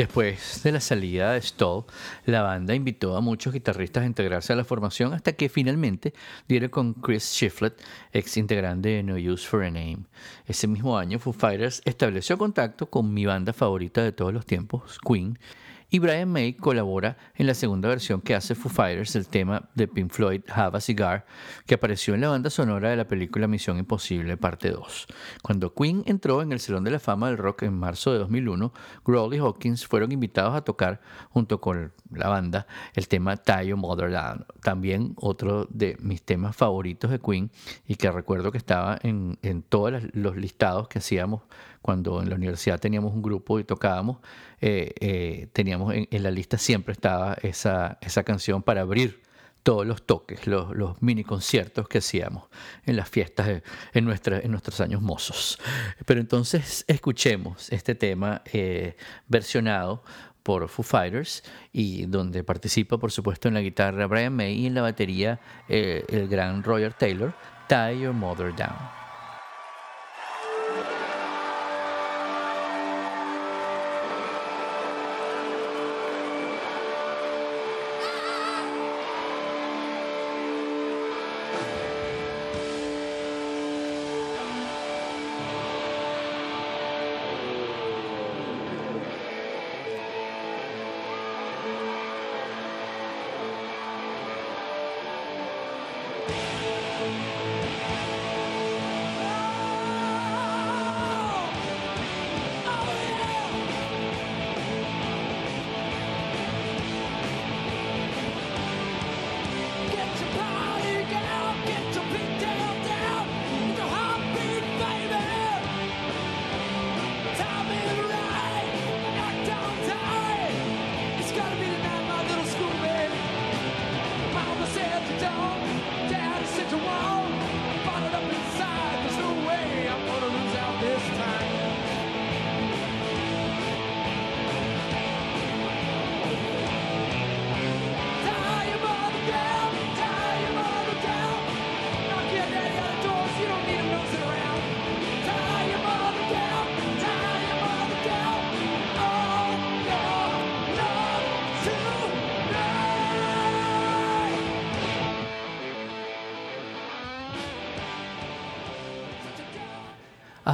Después 0.00 0.62
de 0.62 0.72
la 0.72 0.80
salida 0.80 1.34
de 1.34 1.42
Stoll, 1.42 1.84
la 2.24 2.40
banda 2.40 2.74
invitó 2.74 3.18
a 3.18 3.20
muchos 3.20 3.52
guitarristas 3.52 4.02
a 4.02 4.06
integrarse 4.06 4.50
a 4.50 4.56
la 4.56 4.64
formación 4.64 5.12
hasta 5.12 5.34
que 5.34 5.50
finalmente 5.50 6.14
dieron 6.48 6.70
con 6.70 6.94
Chris 6.94 7.30
Shiflett, 7.34 7.78
ex 8.10 8.38
integrante 8.38 8.88
de 8.88 9.02
No 9.02 9.16
Use 9.16 9.46
for 9.46 9.62
a 9.62 9.70
Name. 9.70 10.06
Ese 10.46 10.66
mismo 10.68 10.96
año, 10.96 11.18
Foo 11.18 11.34
Fighters 11.34 11.82
estableció 11.84 12.38
contacto 12.38 12.88
con 12.88 13.12
mi 13.12 13.26
banda 13.26 13.52
favorita 13.52 14.02
de 14.02 14.12
todos 14.12 14.32
los 14.32 14.46
tiempos, 14.46 14.98
Queen, 15.06 15.38
y 15.90 15.98
Brian 15.98 16.30
May 16.30 16.54
colabora 16.54 17.16
en 17.34 17.46
la 17.46 17.54
segunda 17.54 17.88
versión 17.88 18.20
que 18.20 18.34
hace 18.34 18.54
Foo 18.54 18.70
Fighters 18.70 19.12
del 19.12 19.26
tema 19.26 19.68
de 19.74 19.88
Pink 19.88 20.12
Floyd 20.12 20.42
Have 20.48 20.78
a 20.78 20.80
Cigar, 20.80 21.26
que 21.66 21.74
apareció 21.74 22.14
en 22.14 22.20
la 22.20 22.28
banda 22.28 22.48
sonora 22.48 22.90
de 22.90 22.96
la 22.96 23.08
película 23.08 23.48
Misión 23.48 23.78
Imposible 23.78 24.36
Parte 24.36 24.70
2. 24.70 25.06
Cuando 25.42 25.74
Queen 25.74 26.04
entró 26.06 26.42
en 26.42 26.52
el 26.52 26.60
Salón 26.60 26.84
de 26.84 26.92
la 26.92 27.00
Fama 27.00 27.26
del 27.28 27.38
Rock 27.38 27.64
en 27.64 27.74
marzo 27.74 28.12
de 28.12 28.20
2001, 28.20 28.72
Grohl 29.04 29.34
y 29.34 29.38
Hawkins 29.38 29.86
fueron 29.86 30.12
invitados 30.12 30.54
a 30.54 30.62
tocar 30.62 31.00
junto 31.30 31.60
con 31.60 31.92
la 32.12 32.28
banda 32.28 32.66
el 32.94 33.08
tema 33.08 33.36
Tie 33.36 33.66
Your 33.66 33.78
Mother 33.78 34.12
Down, 34.12 34.46
también 34.62 35.14
otro 35.16 35.66
de 35.70 35.96
mis 36.00 36.22
temas 36.22 36.56
favoritos 36.56 37.10
de 37.10 37.18
Queen 37.18 37.50
y 37.86 37.96
que 37.96 38.10
recuerdo 38.10 38.52
que 38.52 38.58
estaba 38.58 38.98
en, 39.02 39.38
en 39.42 39.62
todos 39.62 40.02
los 40.12 40.36
listados 40.36 40.88
que 40.88 41.00
hacíamos 41.00 41.42
cuando 41.82 42.22
en 42.22 42.28
la 42.28 42.36
universidad 42.36 42.78
teníamos 42.78 43.14
un 43.14 43.22
grupo 43.22 43.58
y 43.58 43.64
tocábamos, 43.64 44.18
eh, 44.60 44.92
eh, 45.00 45.48
teníamos 45.52 45.94
en, 45.94 46.22
la 46.22 46.30
lista 46.30 46.58
siempre 46.58 46.92
estaba 46.92 47.36
esa, 47.42 47.98
esa 48.02 48.22
canción 48.22 48.62
para 48.62 48.82
abrir 48.82 49.22
todos 49.62 49.86
los 49.86 50.02
toques, 50.04 50.46
los, 50.46 51.02
mini 51.02 51.22
conciertos 51.22 51.86
que 51.86 51.98
hacíamos 51.98 52.48
en 52.86 52.96
las 52.96 53.08
fiestas 53.08 53.62
en, 53.92 54.04
nuestra, 54.04 54.40
en 54.40 54.50
nuestros 54.50 54.80
años 54.80 55.02
mozos. 55.02 55.58
Pero 56.06 56.20
entonces 56.20 56.84
escuchemos 56.88 57.70
este 57.70 57.94
tema 57.94 58.42
eh, 58.52 58.96
versionado 59.28 60.02
por 60.42 60.68
Foo 60.68 60.82
Fighters 60.82 61.44
y 61.72 62.06
donde 62.06 62.42
participa 62.42 62.96
por 62.98 63.12
supuesto 63.12 63.48
en 63.48 63.54
la 63.54 63.60
guitarra 63.60 64.06
Brian 64.06 64.34
May 64.34 64.54
y 64.54 64.66
en 64.66 64.74
la 64.74 64.82
batería 64.82 65.38
el 65.68 66.28
gran 66.28 66.62
Roger 66.62 66.94
Taylor, 66.94 67.34
Tie 67.68 68.00
Your 68.00 68.14
Mother 68.14 68.54
Down. 68.56 68.99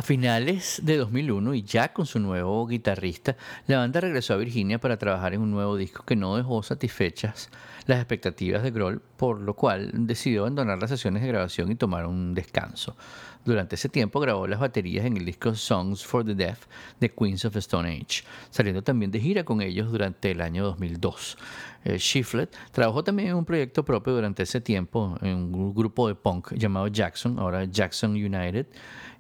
Finales 0.07 0.81
de 0.85 0.99
2001 0.99 1.55
y 1.55 1.63
ya 1.65 1.93
con 1.93 2.07
su 2.07 2.21
nuevo 2.21 2.65
guitarrista, 2.69 3.37
la 3.67 3.79
banda 3.79 4.01
regresó 4.01 4.35
a 4.35 4.37
Virginia 4.37 4.79
para 4.79 4.99
trabajar 4.99 5.35
en 5.35 5.41
un 5.41 5.51
nuevo 5.51 5.77
disco 5.77 6.05
que 6.05 6.15
no 6.15 6.37
dejó 6.37 6.63
satisfechas 6.63 7.51
las 7.87 7.99
expectativas 7.99 8.63
de 8.63 8.71
Grohl, 8.71 9.03
por 9.17 9.41
lo 9.41 9.55
cual 9.55 9.91
decidió 9.93 10.43
abandonar 10.43 10.79
las 10.79 10.91
sesiones 10.91 11.23
de 11.23 11.29
grabación 11.29 11.73
y 11.73 11.75
tomar 11.75 12.07
un 12.07 12.35
descanso. 12.35 12.97
Durante 13.45 13.75
ese 13.75 13.89
tiempo 13.89 14.21
grabó 14.21 14.47
las 14.47 14.61
baterías 14.61 15.07
en 15.07 15.17
el 15.17 15.25
disco 15.25 15.55
Songs 15.55 16.05
for 16.05 16.25
the 16.25 16.35
Deaf 16.35 16.67
de 17.01 17.11
Queens 17.11 17.45
of 17.45 17.57
Stone 17.57 17.89
Age, 17.89 18.25
saliendo 18.51 18.83
también 18.83 19.11
de 19.11 19.21
gira 19.21 19.45
con 19.45 19.61
ellos 19.61 19.91
durante 19.91 20.31
el 20.31 20.41
año 20.41 20.65
2002. 20.65 21.37
Eh, 21.85 21.99
Shiflet 21.99 22.57
trabajó 22.73 23.05
también 23.05 23.31
en 23.31 23.35
un 23.37 23.45
proyecto 23.45 23.85
propio 23.85 24.15
durante 24.15 24.43
ese 24.43 24.61
tiempo 24.61 25.17
en 25.23 25.37
un 25.37 25.75
grupo 25.75 26.09
de 26.09 26.17
punk 26.17 26.53
llamado 26.55 26.89
Jackson, 26.89 27.39
ahora 27.39 27.65
Jackson 27.65 28.13
United 28.13 28.67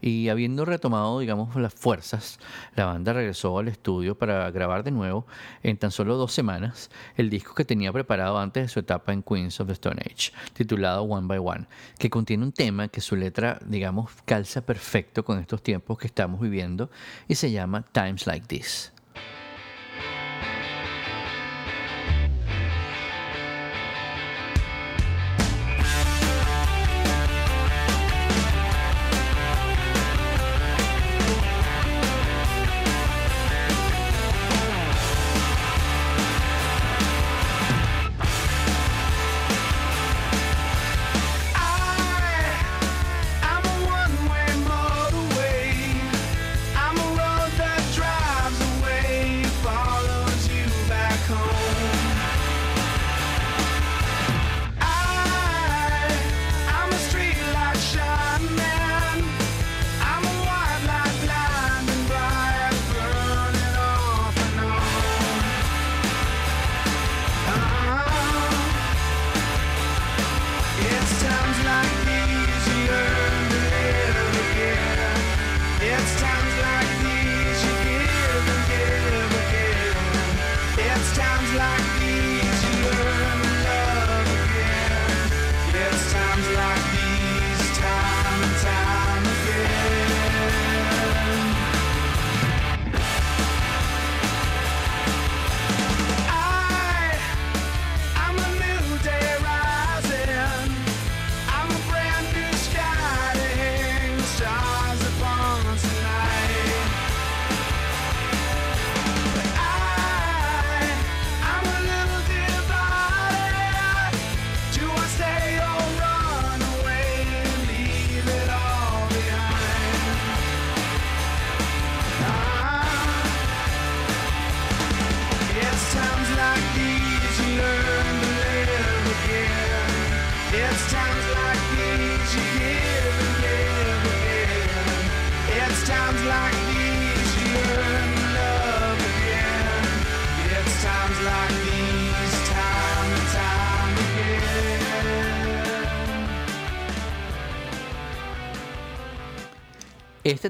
y 0.01 0.29
habiendo 0.29 0.65
retomado, 0.65 1.19
digamos, 1.19 1.55
las 1.57 1.75
fuerzas, 1.75 2.39
la 2.75 2.87
banda 2.87 3.13
regresó 3.13 3.59
al 3.59 3.69
estudio 3.69 4.17
para 4.17 4.51
grabar 4.51 4.85
de 4.85 4.91
nuevo 4.91 5.27
en 5.63 5.77
tan 5.77 5.91
solo 5.91 6.17
dos 6.17 6.33
semanas 6.33 6.91
el 7.17 7.31
disco 7.31 7.55
que 7.55 7.65
tenía 7.65 7.93
preparado 7.93 8.39
antes 8.39 8.65
de 8.65 8.69
su 8.69 8.81
etapa 8.81 9.13
en 9.13 9.23
Queens 9.23 9.61
of 9.61 9.69
the 9.69 9.73
Stone 9.75 10.01
Age, 10.01 10.33
titulado 10.53 11.03
One 11.03 11.27
by 11.27 11.39
One, 11.39 11.67
que 11.99 12.11
contiene 12.11 12.45
un 12.45 12.53
tema 12.53 12.89
que 12.89 13.01
su 13.01 13.17
letra, 13.17 13.59
digamos, 13.65 14.11
calza 14.25 14.65
perfecto 14.65 15.25
con 15.25 15.39
estos 15.39 15.63
tiempos 15.63 15.99
que 15.99 16.07
estamos 16.07 16.41
viviendo 16.41 16.91
y 17.29 17.35
se 17.35 17.51
llama 17.51 17.85
Times 17.93 18.27
Like 18.27 18.47
This. 18.47 18.96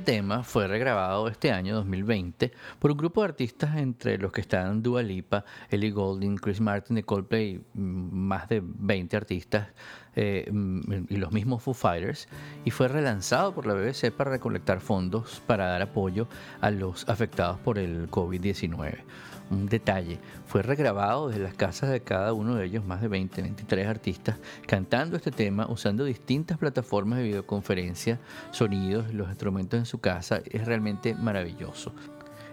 Tema 0.07 0.45
fue 0.45 0.69
regrabado 0.69 1.27
este 1.27 1.51
año 1.51 1.75
2020 1.75 2.53
por 2.79 2.92
un 2.92 2.97
grupo 2.97 3.23
de 3.23 3.29
artistas 3.29 3.77
entre 3.77 4.19
los 4.19 4.31
que 4.31 4.40
están 4.40 4.81
Dua 4.81 5.03
Lipa, 5.03 5.45
Ellie 5.69 5.90
Goulding, 5.90 6.37
Chris 6.37 6.61
Martin 6.61 6.95
de 6.95 7.03
Coldplay, 7.03 7.61
mm, 7.75 7.81
más 8.14 8.49
de 8.49 8.62
20 8.62 9.16
artistas 9.16 9.66
eh, 10.14 10.49
mm, 10.51 11.07
y 11.09 11.16
los 11.16 11.33
mismos 11.33 11.64
Foo 11.64 11.75
Fighters, 11.75 12.29
y 12.64 12.71
fue 12.71 12.87
relanzado 12.87 13.53
por 13.53 13.66
la 13.66 13.75
BBC 13.75 14.12
para 14.12 14.31
recolectar 14.31 14.81
fondos 14.81 15.42
para 15.45 15.66
dar 15.66 15.83
apoyo 15.83 16.29
a 16.61 16.71
los 16.71 17.09
afectados 17.09 17.59
por 17.59 17.77
el 17.77 18.09
COVID-19 18.09 18.99
un 19.50 19.66
detalle, 19.66 20.18
fue 20.46 20.62
regrabado 20.62 21.28
desde 21.28 21.42
las 21.42 21.54
casas 21.54 21.90
de 21.90 22.00
cada 22.00 22.32
uno 22.32 22.54
de 22.56 22.66
ellos, 22.66 22.85
más 22.85 23.00
de 23.00 23.09
20, 23.09 23.42
23 23.42 23.87
artistas, 23.87 24.37
cantando 24.66 25.16
este 25.16 25.30
tema 25.30 25.66
usando 25.68 26.04
distintas 26.04 26.59
plataformas 26.59 27.18
de 27.18 27.24
videoconferencia, 27.24 28.18
sonidos, 28.50 29.12
los 29.12 29.28
instrumentos 29.28 29.78
en 29.78 29.87
su 29.87 29.98
casa. 29.98 30.40
Es 30.50 30.64
realmente 30.66 31.14
maravilloso 31.14 31.92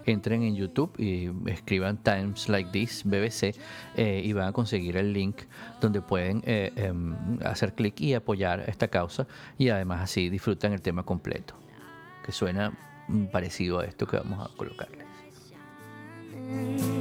entren 0.06 0.42
en 0.42 0.54
YouTube 0.54 0.92
y 0.98 1.30
escriban 1.50 1.96
Times 1.96 2.48
Like 2.48 2.70
This 2.70 3.04
BBC 3.04 3.56
eh, 3.96 4.22
y 4.24 4.32
van 4.32 4.48
a 4.48 4.52
conseguir 4.52 4.96
el 4.96 5.12
link 5.12 5.42
donde 5.80 6.00
pueden 6.00 6.42
eh, 6.44 6.72
em, 6.76 7.16
hacer 7.44 7.74
clic 7.74 8.00
y 8.00 8.14
apoyar 8.14 8.64
esta 8.68 8.88
causa 8.88 9.26
y 9.58 9.68
además 9.70 10.02
así 10.02 10.28
disfrutan 10.28 10.72
el 10.72 10.82
tema 10.82 11.04
completo, 11.04 11.54
que 12.24 12.32
suena 12.32 12.72
mm, 13.08 13.26
parecido 13.26 13.80
a 13.80 13.84
esto 13.84 14.06
que 14.06 14.16
vamos 14.16 14.46
a 14.46 14.54
colocarle. 14.56 15.13
Mm-hmm. 16.54 16.93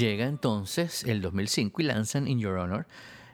Llega 0.00 0.24
entonces 0.24 1.04
el 1.04 1.20
2005 1.20 1.82
y 1.82 1.84
lanzan 1.84 2.26
In 2.26 2.38
Your 2.38 2.56
Honor, 2.56 2.86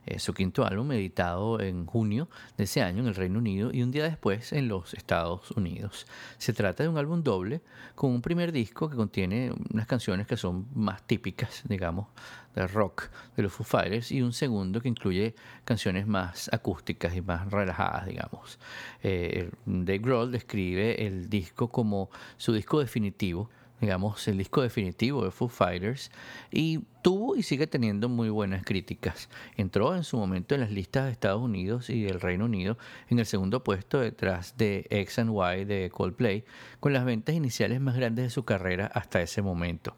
eh, 0.04 0.18
su 0.18 0.34
quinto 0.34 0.66
álbum 0.66 0.90
editado 0.90 1.60
en 1.60 1.86
junio 1.86 2.28
de 2.56 2.64
ese 2.64 2.82
año 2.82 3.02
en 3.02 3.06
el 3.06 3.14
Reino 3.14 3.38
Unido 3.38 3.70
y 3.72 3.84
un 3.84 3.92
día 3.92 4.02
después 4.02 4.52
en 4.52 4.66
los 4.66 4.92
Estados 4.92 5.52
Unidos. 5.52 6.08
Se 6.38 6.52
trata 6.52 6.82
de 6.82 6.88
un 6.88 6.98
álbum 6.98 7.22
doble 7.22 7.60
con 7.94 8.10
un 8.10 8.20
primer 8.20 8.50
disco 8.50 8.90
que 8.90 8.96
contiene 8.96 9.52
unas 9.72 9.86
canciones 9.86 10.26
que 10.26 10.36
son 10.36 10.66
más 10.74 11.06
típicas, 11.06 11.62
digamos, 11.68 12.08
de 12.56 12.66
rock 12.66 13.10
de 13.36 13.44
los 13.44 13.52
Foo 13.52 13.62
Fighters 13.62 14.10
y 14.10 14.20
un 14.20 14.32
segundo 14.32 14.80
que 14.80 14.88
incluye 14.88 15.36
canciones 15.64 16.08
más 16.08 16.50
acústicas 16.52 17.14
y 17.14 17.20
más 17.20 17.48
relajadas, 17.48 18.06
digamos. 18.06 18.58
Eh, 19.04 19.52
Dave 19.66 19.98
Grohl 19.98 20.32
describe 20.32 21.06
el 21.06 21.30
disco 21.30 21.68
como 21.68 22.10
su 22.36 22.52
disco 22.52 22.80
definitivo 22.80 23.50
digamos, 23.80 24.26
el 24.28 24.38
disco 24.38 24.62
definitivo 24.62 25.24
de 25.24 25.30
Foo 25.30 25.48
Fighters 25.48 26.10
y 26.50 26.80
tuvo 27.02 27.36
y 27.36 27.42
sigue 27.42 27.66
teniendo 27.66 28.08
muy 28.08 28.30
buenas 28.30 28.64
críticas. 28.64 29.28
Entró 29.56 29.94
en 29.94 30.02
su 30.02 30.16
momento 30.16 30.54
en 30.54 30.62
las 30.62 30.70
listas 30.72 31.04
de 31.04 31.12
Estados 31.12 31.40
Unidos 31.42 31.88
y 31.90 32.02
del 32.02 32.20
Reino 32.20 32.46
Unido 32.46 32.78
en 33.08 33.18
el 33.20 33.26
segundo 33.26 33.62
puesto 33.62 34.00
detrás 34.00 34.56
de 34.56 34.86
X 34.90 35.18
and 35.20 35.30
Y 35.30 35.64
de 35.64 35.90
Coldplay, 35.92 36.44
con 36.80 36.92
las 36.92 37.04
ventas 37.04 37.34
iniciales 37.34 37.80
más 37.80 37.94
grandes 37.96 38.24
de 38.24 38.30
su 38.30 38.44
carrera 38.44 38.86
hasta 38.92 39.20
ese 39.22 39.40
momento. 39.42 39.96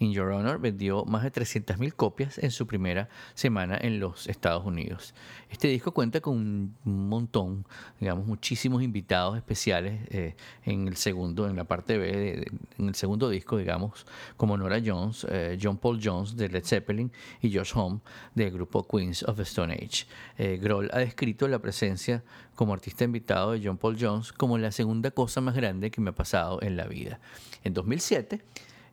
In 0.00 0.12
Your 0.12 0.30
Honor 0.32 0.58
vendió 0.60 1.04
más 1.04 1.22
de 1.22 1.30
300.000 1.32 1.92
copias 1.94 2.38
en 2.38 2.50
su 2.50 2.66
primera 2.66 3.08
semana 3.34 3.78
en 3.80 4.00
los 4.00 4.26
Estados 4.28 4.64
Unidos. 4.64 5.14
Este 5.50 5.68
disco 5.68 5.92
cuenta 5.92 6.20
con 6.20 6.36
un 6.84 7.08
montón, 7.08 7.66
digamos, 8.00 8.26
muchísimos 8.26 8.82
invitados 8.82 9.36
especiales 9.36 10.00
eh, 10.10 10.34
en 10.64 10.88
el 10.88 10.96
segundo, 10.96 11.48
en 11.48 11.56
la 11.56 11.64
parte 11.64 11.98
B, 11.98 12.06
de- 12.16 12.50
en 12.78 12.88
el 12.88 12.94
segundo 12.94 13.19
disco, 13.28 13.56
digamos, 13.56 14.06
como 14.36 14.56
Nora 14.56 14.80
Jones, 14.84 15.26
eh, 15.28 15.58
John 15.60 15.78
Paul 15.78 16.00
Jones 16.02 16.36
de 16.36 16.48
Led 16.48 16.64
Zeppelin 16.64 17.12
y 17.40 17.54
Josh 17.54 17.72
Homme 17.74 18.00
del 18.34 18.50
grupo 18.50 18.86
Queens 18.86 19.22
of 19.24 19.36
the 19.36 19.42
Stone 19.42 19.74
Age. 19.74 20.06
Eh, 20.38 20.58
Grohl 20.60 20.90
ha 20.92 20.98
descrito 20.98 21.46
la 21.48 21.58
presencia 21.58 22.22
como 22.54 22.72
artista 22.72 23.04
invitado 23.04 23.52
de 23.52 23.60
John 23.64 23.78
Paul 23.78 23.96
Jones 24.00 24.32
como 24.32 24.58
la 24.58 24.72
segunda 24.72 25.10
cosa 25.10 25.40
más 25.40 25.54
grande 25.54 25.90
que 25.90 26.00
me 26.00 26.10
ha 26.10 26.14
pasado 26.14 26.60
en 26.62 26.76
la 26.76 26.86
vida. 26.86 27.20
En 27.64 27.74
2007, 27.74 28.42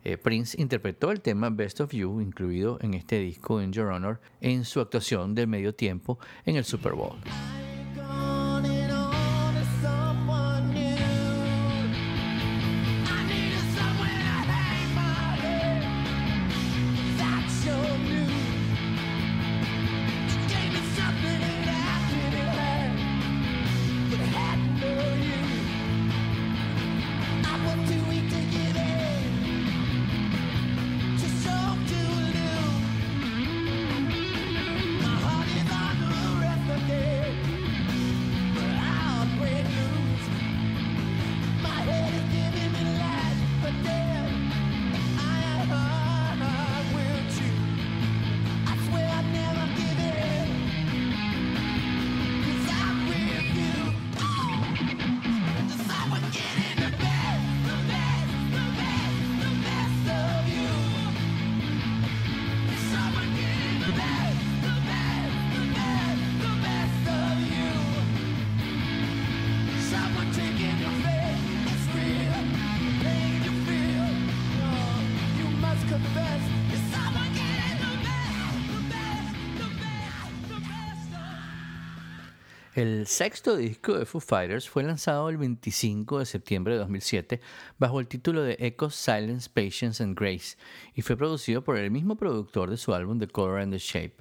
eh, 0.04 0.16
Prince 0.16 0.60
interpretó 0.60 1.10
el 1.10 1.20
tema 1.20 1.50
Best 1.50 1.80
of 1.80 1.92
You, 1.92 2.20
incluido 2.20 2.78
en 2.80 2.94
este 2.94 3.18
disco 3.18 3.60
In 3.60 3.72
Your 3.72 3.88
Honor, 3.88 4.20
en 4.40 4.64
su 4.64 4.80
actuación 4.80 5.34
del 5.34 5.48
medio 5.48 5.74
tiempo 5.74 6.18
en 6.44 6.56
el 6.56 6.64
Super 6.64 6.92
Bowl. 6.92 7.18
El 82.78 83.08
sexto 83.08 83.56
disco 83.56 83.98
de 83.98 84.06
Foo 84.06 84.20
Fighters 84.20 84.68
fue 84.68 84.84
lanzado 84.84 85.28
el 85.30 85.36
25 85.36 86.20
de 86.20 86.26
septiembre 86.26 86.74
de 86.74 86.78
2007 86.78 87.40
bajo 87.76 87.98
el 87.98 88.06
título 88.06 88.40
de 88.44 88.56
Echoes, 88.60 88.94
Silence, 88.94 89.50
Patience 89.52 90.00
and 90.00 90.16
Grace 90.16 90.56
y 90.94 91.02
fue 91.02 91.16
producido 91.16 91.64
por 91.64 91.76
el 91.76 91.90
mismo 91.90 92.14
productor 92.14 92.70
de 92.70 92.76
su 92.76 92.94
álbum 92.94 93.18
The 93.18 93.26
Color 93.26 93.62
and 93.62 93.72
the 93.72 93.80
Shape. 93.80 94.18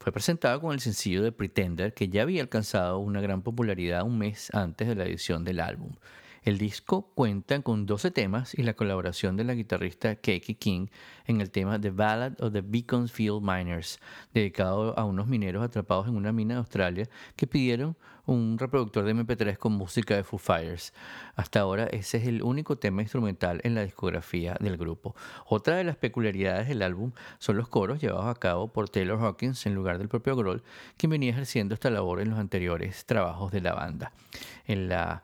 Fue 0.00 0.10
presentado 0.10 0.60
con 0.60 0.72
el 0.72 0.80
sencillo 0.80 1.22
de 1.22 1.30
Pretender 1.30 1.94
que 1.94 2.08
ya 2.08 2.22
había 2.22 2.42
alcanzado 2.42 2.98
una 2.98 3.20
gran 3.20 3.42
popularidad 3.42 4.02
un 4.02 4.18
mes 4.18 4.52
antes 4.52 4.88
de 4.88 4.96
la 4.96 5.04
edición 5.04 5.44
del 5.44 5.60
álbum. 5.60 5.92
El 6.44 6.58
disco 6.58 7.02
cuenta 7.14 7.60
con 7.62 7.86
12 7.86 8.10
temas 8.10 8.54
y 8.58 8.64
la 8.64 8.74
colaboración 8.74 9.36
de 9.36 9.44
la 9.44 9.54
guitarrista 9.54 10.16
Keiki 10.16 10.56
King 10.56 10.88
en 11.26 11.40
el 11.40 11.52
tema 11.52 11.80
The 11.80 11.90
Ballad 11.90 12.32
of 12.40 12.52
the 12.52 12.62
Beaconsfield 12.62 13.42
Miners, 13.42 14.00
dedicado 14.34 14.98
a 14.98 15.04
unos 15.04 15.28
mineros 15.28 15.62
atrapados 15.62 16.08
en 16.08 16.16
una 16.16 16.32
mina 16.32 16.54
de 16.54 16.58
Australia 16.58 17.08
que 17.36 17.46
pidieron 17.46 17.96
un 18.26 18.58
reproductor 18.58 19.04
de 19.04 19.14
MP3 19.14 19.56
con 19.56 19.74
música 19.74 20.16
de 20.16 20.24
Foo 20.24 20.38
Fighters. 20.38 20.92
Hasta 21.36 21.60
ahora 21.60 21.84
ese 21.84 22.18
es 22.18 22.26
el 22.26 22.42
único 22.42 22.76
tema 22.76 23.02
instrumental 23.02 23.60
en 23.62 23.76
la 23.76 23.84
discografía 23.84 24.56
del 24.58 24.76
grupo. 24.76 25.14
Otra 25.46 25.76
de 25.76 25.84
las 25.84 25.96
peculiaridades 25.96 26.66
del 26.66 26.82
álbum 26.82 27.12
son 27.38 27.56
los 27.56 27.68
coros 27.68 28.00
llevados 28.00 28.26
a 28.26 28.38
cabo 28.40 28.72
por 28.72 28.88
Taylor 28.88 29.20
Hawkins 29.20 29.64
en 29.66 29.76
lugar 29.76 29.98
del 29.98 30.08
propio 30.08 30.34
Grohl, 30.34 30.64
quien 30.96 31.10
venía 31.10 31.30
ejerciendo 31.30 31.74
esta 31.74 31.90
labor 31.90 32.20
en 32.20 32.30
los 32.30 32.38
anteriores 32.40 33.06
trabajos 33.06 33.52
de 33.52 33.60
la 33.60 33.74
banda. 33.74 34.12
En 34.66 34.88
la 34.88 35.22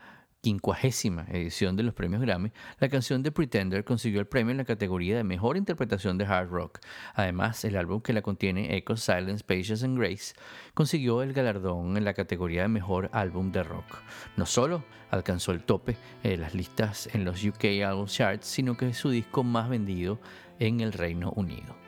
quincuagésima 0.48 1.26
edición 1.30 1.76
de 1.76 1.82
los 1.82 1.92
premios 1.92 2.22
Grammy, 2.22 2.52
la 2.80 2.88
canción 2.88 3.22
de 3.22 3.30
Pretender 3.30 3.84
consiguió 3.84 4.18
el 4.20 4.26
premio 4.26 4.52
en 4.52 4.56
la 4.56 4.64
categoría 4.64 5.14
de 5.18 5.22
mejor 5.22 5.58
interpretación 5.58 6.16
de 6.16 6.24
hard 6.24 6.48
rock. 6.48 6.78
Además, 7.12 7.62
el 7.66 7.76
álbum 7.76 8.00
que 8.00 8.14
la 8.14 8.22
contiene, 8.22 8.74
Echo, 8.74 8.96
Silence, 8.96 9.44
Patience 9.44 9.84
and 9.84 9.98
Grace, 9.98 10.34
consiguió 10.72 11.22
el 11.22 11.34
galardón 11.34 11.98
en 11.98 12.04
la 12.06 12.14
categoría 12.14 12.62
de 12.62 12.68
mejor 12.68 13.10
álbum 13.12 13.52
de 13.52 13.62
rock. 13.62 13.98
No 14.38 14.46
solo 14.46 14.84
alcanzó 15.10 15.52
el 15.52 15.62
tope 15.64 15.98
de 16.22 16.38
las 16.38 16.54
listas 16.54 17.10
en 17.12 17.26
los 17.26 17.44
UK 17.44 17.84
Album 17.86 18.06
Charts, 18.06 18.46
sino 18.46 18.74
que 18.74 18.88
es 18.88 18.96
su 18.96 19.10
disco 19.10 19.44
más 19.44 19.68
vendido 19.68 20.18
en 20.58 20.80
el 20.80 20.94
Reino 20.94 21.30
Unido. 21.36 21.87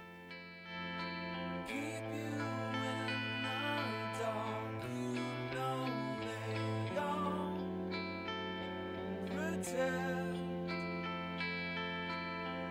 pretend. 9.63 10.39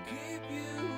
Keep 0.08 0.52
you. 0.52 0.89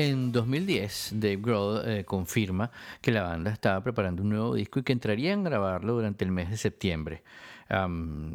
En 0.00 0.30
2010, 0.30 1.14
Dave 1.14 1.38
Grohl 1.38 1.82
eh, 1.84 2.04
confirma 2.04 2.70
que 3.00 3.10
la 3.10 3.24
banda 3.24 3.50
estaba 3.50 3.80
preparando 3.82 4.22
un 4.22 4.28
nuevo 4.28 4.54
disco 4.54 4.78
y 4.78 4.84
que 4.84 4.92
entrarían 4.92 5.44
a 5.44 5.50
grabarlo 5.50 5.94
durante 5.94 6.24
el 6.24 6.30
mes 6.30 6.50
de 6.50 6.56
septiembre. 6.56 7.24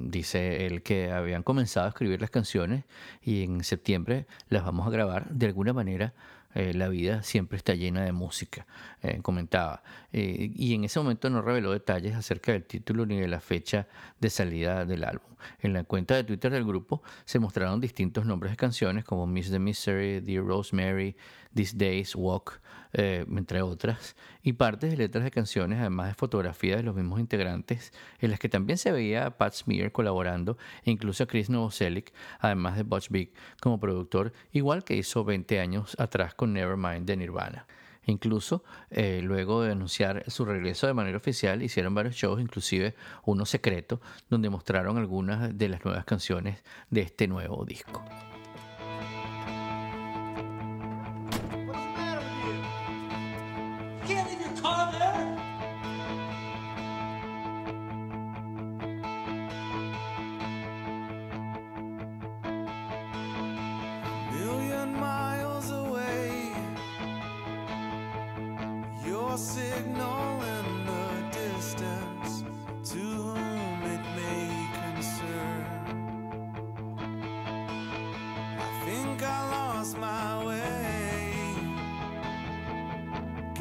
Dice 0.10 0.66
él 0.66 0.84
que 0.84 1.10
habían 1.10 1.42
comenzado 1.42 1.86
a 1.86 1.90
escribir 1.90 2.20
las 2.20 2.32
canciones 2.32 2.84
y 3.24 3.44
en 3.44 3.64
septiembre 3.64 4.26
las 4.50 4.66
vamos 4.66 4.86
a 4.86 4.90
grabar. 4.90 5.30
De 5.30 5.46
alguna 5.46 5.72
manera, 5.72 6.14
eh, 6.54 6.74
la 6.74 6.88
vida 6.88 7.24
siempre 7.24 7.58
está 7.58 7.74
llena 7.74 8.04
de 8.04 8.12
música, 8.12 8.68
eh, 9.02 9.20
comentaba. 9.22 9.84
Eh, 10.12 10.52
y 10.54 10.74
en 10.74 10.84
ese 10.84 11.00
momento 11.00 11.30
no 11.30 11.42
reveló 11.42 11.72
detalles 11.72 12.16
acerca 12.16 12.52
del 12.52 12.64
título 12.64 13.06
ni 13.06 13.20
de 13.20 13.28
la 13.28 13.40
fecha 13.40 13.88
de 14.20 14.30
salida 14.30 14.86
del 14.86 15.04
álbum. 15.04 15.34
En 15.60 15.74
la 15.74 15.84
cuenta 15.84 16.16
de 16.16 16.24
Twitter 16.24 16.52
del 16.52 16.66
grupo 16.66 17.02
se 17.26 17.40
mostraron 17.40 17.82
distintos 17.82 18.26
nombres 18.26 18.52
de 18.52 18.58
canciones 18.58 19.04
como 19.04 19.28
Miss 19.28 19.52
the 19.52 19.60
Mystery, 19.60 20.22
Dear 20.22 20.46
Rosemary, 20.46 21.16
These 21.54 21.78
Days, 21.78 22.16
Walk, 22.16 22.62
eh, 22.94 23.26
entre 23.28 23.62
otras, 23.62 24.16
y 24.44 24.54
partes 24.54 24.92
de 24.92 24.98
letras 24.98 25.24
de 25.24 25.32
canciones, 25.32 25.80
además 25.80 26.10
de 26.10 26.14
fotografías 26.14 26.78
de 26.78 26.84
los 26.84 26.96
mismos 26.96 27.20
integrantes, 27.20 27.92
en 28.20 28.30
las 28.32 28.40
que 28.40 28.50
también 28.50 28.78
se 28.78 28.92
veía 28.92 29.26
a 29.26 29.38
Pat 29.38 29.54
Smear 29.54 29.92
colaborando, 29.92 30.58
e 30.86 30.92
incluso 30.92 31.24
a 31.24 31.28
Chris 31.28 31.50
Novoselic, 31.50 32.14
además 32.40 32.78
de 32.78 32.84
Butch 32.84 33.10
Vig 33.10 33.34
como 33.62 33.80
productor, 33.80 34.34
igual 34.52 34.84
que 34.84 34.96
hizo 34.96 35.24
20 35.24 35.60
años 35.60 35.96
atrás 36.00 36.36
con 36.36 36.54
Nevermind 36.54 37.06
de 37.06 37.18
Nirvana. 37.18 37.66
Incluso 38.06 38.64
eh, 38.90 39.22
luego 39.24 39.64
de 39.64 39.72
anunciar 39.72 40.30
su 40.30 40.46
regreso 40.46 40.88
de 40.88 40.94
manera 40.94 41.18
oficial, 41.18 41.64
hicieron 41.64 41.96
varios 41.96 42.16
shows, 42.16 42.42
inclusive 42.42 42.96
uno 43.24 43.46
secreto, 43.46 44.02
donde 44.30 44.50
mostraron 44.50 44.98
algunas 44.98 45.58
de 45.58 45.70
las 45.70 45.84
nuevas 45.86 46.06
canciones 46.06 46.64
de 46.90 47.02
este 47.02 47.28
nuevo 47.28 47.64
disco. 47.66 48.04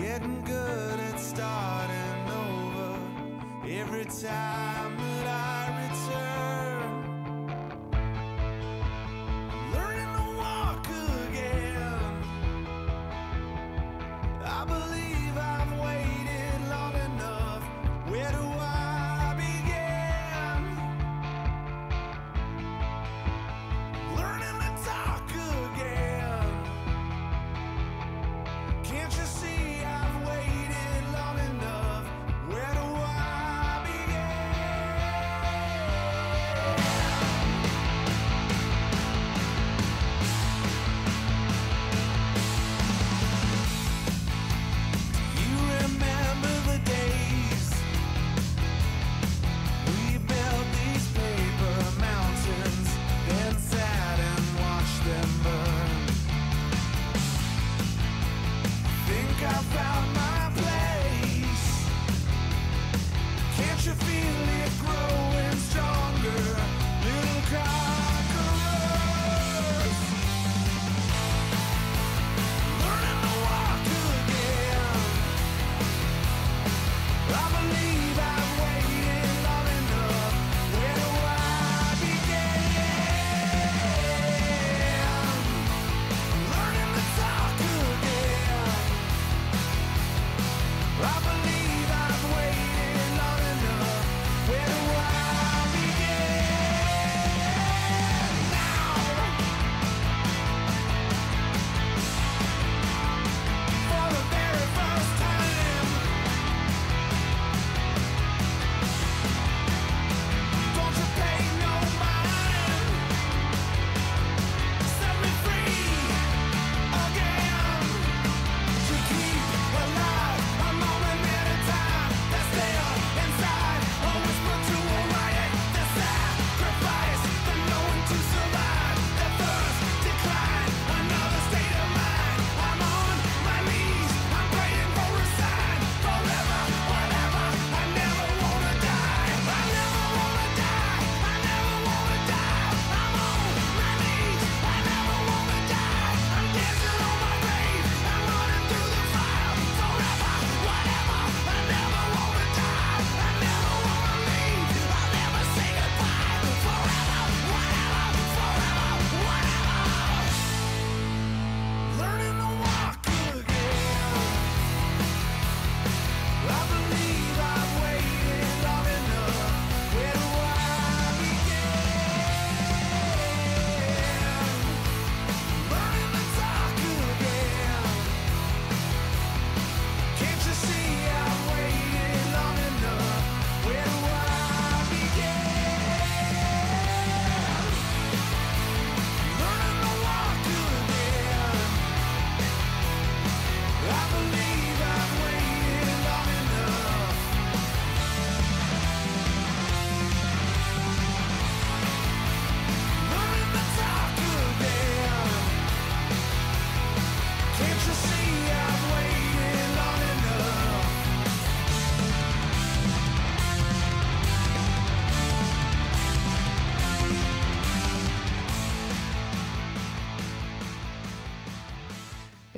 Getting 0.02 0.42
good 0.42 0.98
at 0.98 1.20
starting 1.20 2.28
over. 2.28 2.98
Every 3.70 4.04
time 4.04 4.98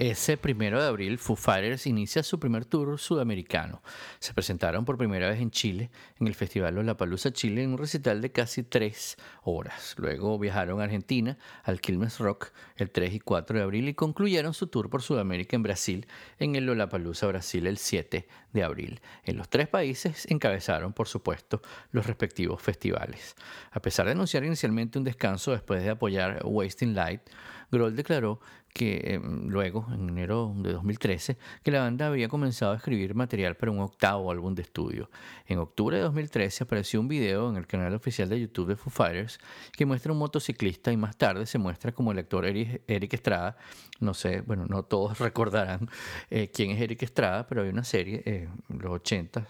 Ese 0.07 0.37
primero 0.37 0.83
de 0.83 0.87
abril, 0.87 1.17
Foo 1.17 1.35
Fighters 1.35 1.87
inicia 1.87 2.23
su 2.23 2.39
primer 2.39 2.67
tour 2.67 2.99
sudamericano. 2.99 3.83
Se 4.19 4.35
presentaron 4.35 4.85
por 4.85 4.99
primera 4.99 5.31
vez 5.31 5.41
en 5.41 5.51
Chile, 5.51 5.91
en 6.21 6.27
el 6.27 6.35
Festival 6.35 6.75
Lollapalooza 6.75 7.33
Chile, 7.33 7.63
en 7.63 7.71
un 7.71 7.79
recital 7.79 8.21
de 8.21 8.31
casi 8.31 8.65
tres 8.65 9.17
horas. 9.45 9.95
Luego 9.97 10.39
viajaron 10.39 10.83
a 10.83 10.85
Argentina, 10.85 11.39
al 11.63 11.81
Quilmes 11.81 12.19
Rock, 12.19 12.53
el 12.77 12.91
3 12.91 13.15
y 13.15 13.21
4 13.21 13.57
de 13.57 13.63
abril, 13.63 13.89
y 13.89 13.95
concluyeron 13.95 14.53
su 14.53 14.67
tour 14.67 14.91
por 14.91 15.01
Sudamérica 15.01 15.57
en 15.57 15.63
Brasil, 15.63 16.07
en 16.39 16.55
el 16.55 16.67
Lollapalooza 16.67 17.27
Brasil, 17.27 17.67
el 17.67 17.79
7 17.79 18.29
de 18.53 18.63
abril. 18.63 19.01
En 19.25 19.39
los 19.39 19.49
tres 19.49 19.69
países 19.69 20.27
encabezaron, 20.29 20.93
por 20.93 21.09
supuesto, 21.09 21.63
los 21.93 22.07
respectivos 22.07 22.61
festivales. 22.61 23.37
A 23.71 23.81
pesar 23.81 24.05
de 24.05 24.13
anunciar 24.13 24.45
inicialmente 24.45 24.99
un 24.99 25.05
descanso 25.05 25.53
después 25.53 25.83
de 25.83 25.89
apoyar 25.89 26.43
Wasting 26.45 26.95
Light, 26.95 27.23
Grohl 27.71 27.97
declaró 27.97 28.41
que 28.75 28.97
eh, 29.05 29.21
luego, 29.23 29.87
en 29.95 30.09
enero 30.09 30.53
de 30.57 30.73
2013, 30.73 31.39
que 31.63 31.71
la 31.71 31.81
banda 31.81 32.09
había 32.09 32.29
comenzado 32.29 32.73
a 32.73 32.77
escribir 32.77 33.15
material 33.15 33.57
para 33.57 33.71
un 33.71 33.79
octavo 33.79 34.33
álbum 34.33 34.53
de 34.55 34.63
estudio. 34.63 35.09
En 35.47 35.59
octubre 35.59 35.97
de 35.97 36.03
2013 36.03 36.65
apareció 36.65 37.01
un 37.01 37.07
video 37.07 37.49
en 37.49 37.57
el 37.57 37.69
canal 37.69 37.95
oficial 37.95 38.29
de 38.29 38.41
YouTube 38.41 38.69
de 38.69 38.77
Foo 38.77 38.91
Fighters 38.91 39.39
que 39.73 39.87
muestra 39.87 40.13
un 40.13 40.19
motociclista 40.19 40.91
y 40.91 40.97
más 40.97 41.17
tarde 41.17 41.47
se 41.47 41.57
muestra 41.57 41.93
como 41.93 42.11
el 42.11 42.19
actor 42.19 42.45
Eric, 42.47 43.15
Estrada. 43.15 43.57
No 44.01 44.13
sé, 44.13 44.41
bueno, 44.41 44.67
no 44.67 44.83
todos 44.83 45.19
recordarán 45.21 45.89
eh, 46.29 46.51
quién 46.53 46.73
es 46.73 46.81
Eric 46.81 47.05
Estrada, 47.05 47.47
pero 47.47 47.63
hay 47.63 47.69
una 47.69 47.85
serie 47.85 48.23
eh, 48.27 48.49
los 48.69 48.91
80s 48.91 49.47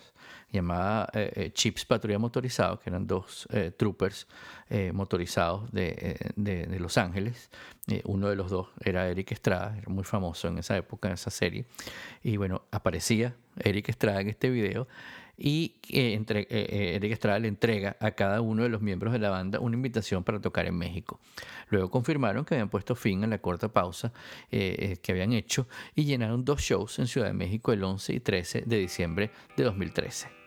llamada 0.55 1.09
eh, 1.13 1.33
eh, 1.35 1.51
Chips 1.53 1.85
Patrulla 1.85 2.19
Motorizado, 2.19 2.79
que 2.79 2.89
eran 2.89 3.07
dos 3.07 3.47
eh, 3.51 3.73
troopers 3.77 4.27
eh, 4.71 4.93
motorizados 4.93 5.71
de, 5.73 6.17
de- 6.37 6.79
Los 6.81 6.97
Ángeles. 6.97 7.51
Uno 8.05 8.29
de 8.31 8.37
los 8.37 8.51
dos 8.51 8.69
era 8.81 9.09
Eric 9.09 9.33
Estrada, 9.33 9.77
era 9.77 9.89
muy 9.93 10.05
famoso 10.05 10.49
en 10.49 10.57
esa 10.59 10.75
época, 10.77 11.09
en 11.09 11.15
esa 11.15 11.31
serie. 11.31 11.67
Y 12.23 12.39
bueno, 12.39 12.63
aparecía 12.71 13.35
Eric 13.59 13.91
Estrada 13.91 14.21
en 14.23 14.29
este 14.31 14.49
video. 14.49 14.89
Y 15.37 15.75
entre- 15.91 16.47
Eric 16.49 17.13
Estrada 17.13 17.39
le 17.41 17.49
entrega 17.49 17.97
a 18.01 18.13
cada 18.13 18.41
uno 18.41 18.63
de 18.63 18.69
los 18.69 18.81
miembros 18.81 19.13
de 19.13 19.19
la 19.19 19.31
banda 19.31 19.59
una 19.61 19.75
invitación 19.77 20.23
para 20.25 20.41
tocar 20.41 20.67
en 20.67 20.77
México. 20.77 21.21
Luego 21.71 21.91
confirmaron 21.91 22.45
que 22.45 22.55
habían 22.55 22.69
puesto 22.71 22.95
fin 22.95 23.25
a 23.25 23.27
la 23.27 23.39
corta 23.39 23.69
pausa 23.69 24.13
que 24.51 25.01
habían 25.09 25.33
hecho 25.33 25.67
y 25.95 26.05
llenaron 26.05 26.45
dos 26.45 26.61
shows 26.63 26.99
en 27.01 27.07
Ciudad 27.09 27.27
de 27.27 27.33
México 27.35 27.73
el 27.73 27.83
11 27.83 28.13
y 28.15 28.21
13 28.21 28.63
de 28.65 28.79
diciembre 28.79 29.31
de 29.57 29.65
2013. 29.65 30.44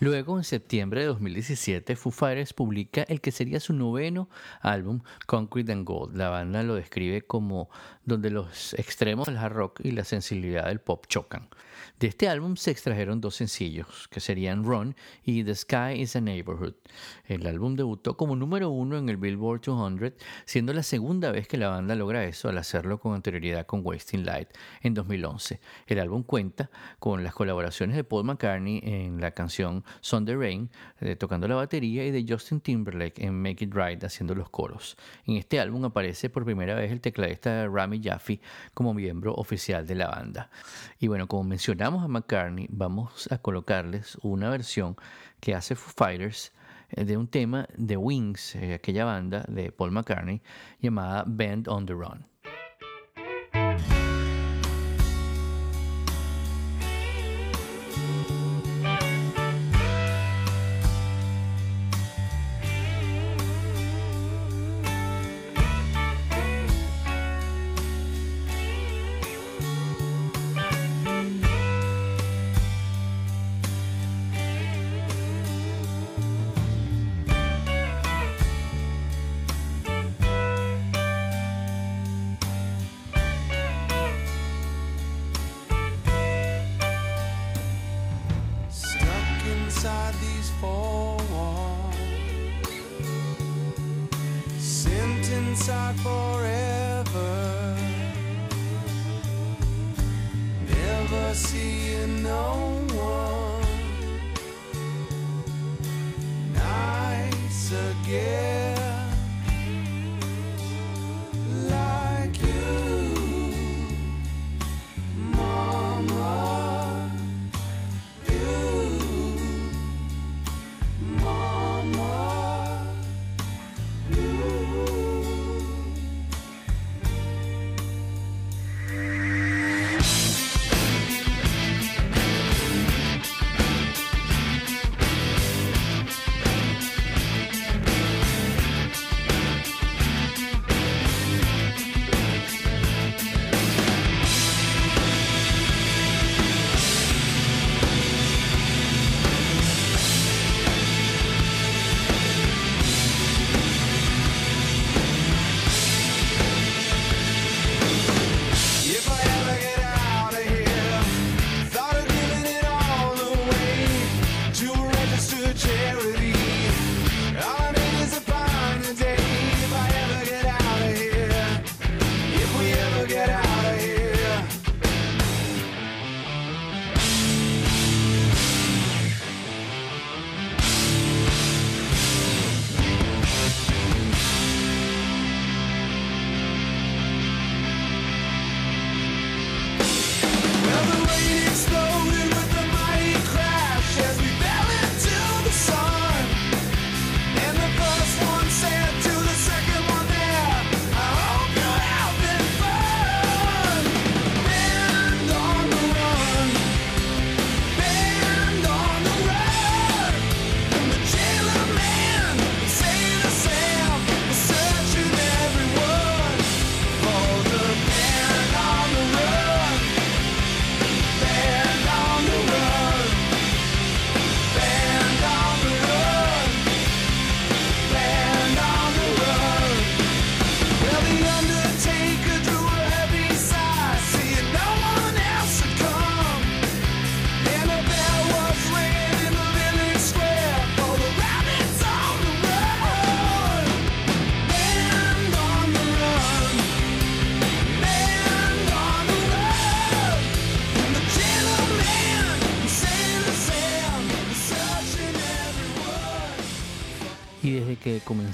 Luego, 0.00 0.38
en 0.38 0.44
septiembre 0.44 1.02
de 1.02 1.08
2017, 1.08 1.94
Foo 1.94 2.10
Fighters 2.10 2.54
publica 2.54 3.02
el 3.02 3.20
que 3.20 3.32
sería 3.32 3.60
su 3.60 3.74
noveno 3.74 4.30
álbum, 4.62 5.02
Concrete 5.26 5.72
and 5.72 5.86
Gold. 5.86 6.16
La 6.16 6.30
banda 6.30 6.62
lo 6.62 6.74
describe 6.74 7.20
como 7.20 7.68
donde 8.06 8.30
los 8.30 8.72
extremos 8.74 9.26
del 9.26 9.36
hard 9.36 9.52
rock 9.52 9.80
y 9.84 9.90
la 9.90 10.04
sensibilidad 10.04 10.68
del 10.68 10.80
pop 10.80 11.04
chocan. 11.06 11.50
De 11.98 12.06
este 12.06 12.28
álbum 12.28 12.56
se 12.56 12.70
extrajeron 12.70 13.20
dos 13.20 13.36
sencillos, 13.36 14.08
que 14.08 14.20
serían 14.20 14.64
Run 14.64 14.94
y 15.24 15.44
The 15.44 15.54
Sky 15.54 16.00
is 16.00 16.16
a 16.16 16.20
Neighborhood. 16.20 16.74
El 17.26 17.46
álbum 17.46 17.76
debutó 17.76 18.16
como 18.16 18.36
número 18.36 18.70
uno 18.70 18.98
en 18.98 19.08
el 19.08 19.16
Billboard 19.16 19.60
200, 19.60 20.12
siendo 20.44 20.72
la 20.72 20.82
segunda 20.82 21.30
vez 21.30 21.46
que 21.46 21.56
la 21.56 21.68
banda 21.68 21.94
logra 21.94 22.24
eso 22.24 22.48
al 22.48 22.58
hacerlo 22.58 22.98
con 22.98 23.14
anterioridad 23.14 23.66
con 23.66 23.80
Wasting 23.84 24.24
Light 24.24 24.48
en 24.82 24.94
2011. 24.94 25.60
El 25.86 26.00
álbum 26.00 26.22
cuenta 26.22 26.70
con 26.98 27.22
las 27.24 27.34
colaboraciones 27.34 27.96
de 27.96 28.04
Paul 28.04 28.24
McCartney 28.24 28.80
en 28.82 29.20
la 29.20 29.32
canción 29.32 29.84
Sunday 30.00 30.34
Rain, 30.34 30.70
eh, 31.00 31.16
tocando 31.16 31.48
la 31.48 31.56
batería, 31.56 32.06
y 32.06 32.10
de 32.10 32.24
Justin 32.26 32.60
Timberlake 32.60 33.24
en 33.24 33.40
Make 33.40 33.64
It 33.64 33.74
Right, 33.74 34.04
haciendo 34.04 34.34
los 34.34 34.50
coros. 34.50 34.96
En 35.26 35.36
este 35.36 35.60
álbum 35.60 35.84
aparece 35.84 36.30
por 36.30 36.44
primera 36.44 36.74
vez 36.74 36.90
el 36.92 37.00
tecladista 37.00 37.66
Rami 37.66 38.00
Jaffe 38.02 38.40
como 38.74 38.94
miembro 38.94 39.34
oficial 39.34 39.86
de 39.86 39.94
la 39.94 40.08
banda. 40.08 40.50
Y 40.98 41.08
bueno, 41.08 41.26
como 41.26 41.44
a 41.78 42.08
McCartney, 42.08 42.66
vamos 42.68 43.30
a 43.30 43.38
colocarles 43.38 44.18
una 44.22 44.50
versión 44.50 44.96
que 45.38 45.54
hace 45.54 45.76
Foo 45.76 45.92
Fighters 45.96 46.52
eh, 46.90 47.04
de 47.04 47.16
un 47.16 47.28
tema 47.28 47.68
de 47.76 47.96
Wings, 47.96 48.56
eh, 48.56 48.74
aquella 48.74 49.04
banda 49.04 49.44
de 49.46 49.70
Paul 49.70 49.92
McCartney, 49.92 50.42
llamada 50.80 51.24
Band 51.26 51.68
on 51.68 51.86
the 51.86 51.92
Run. 51.92 52.26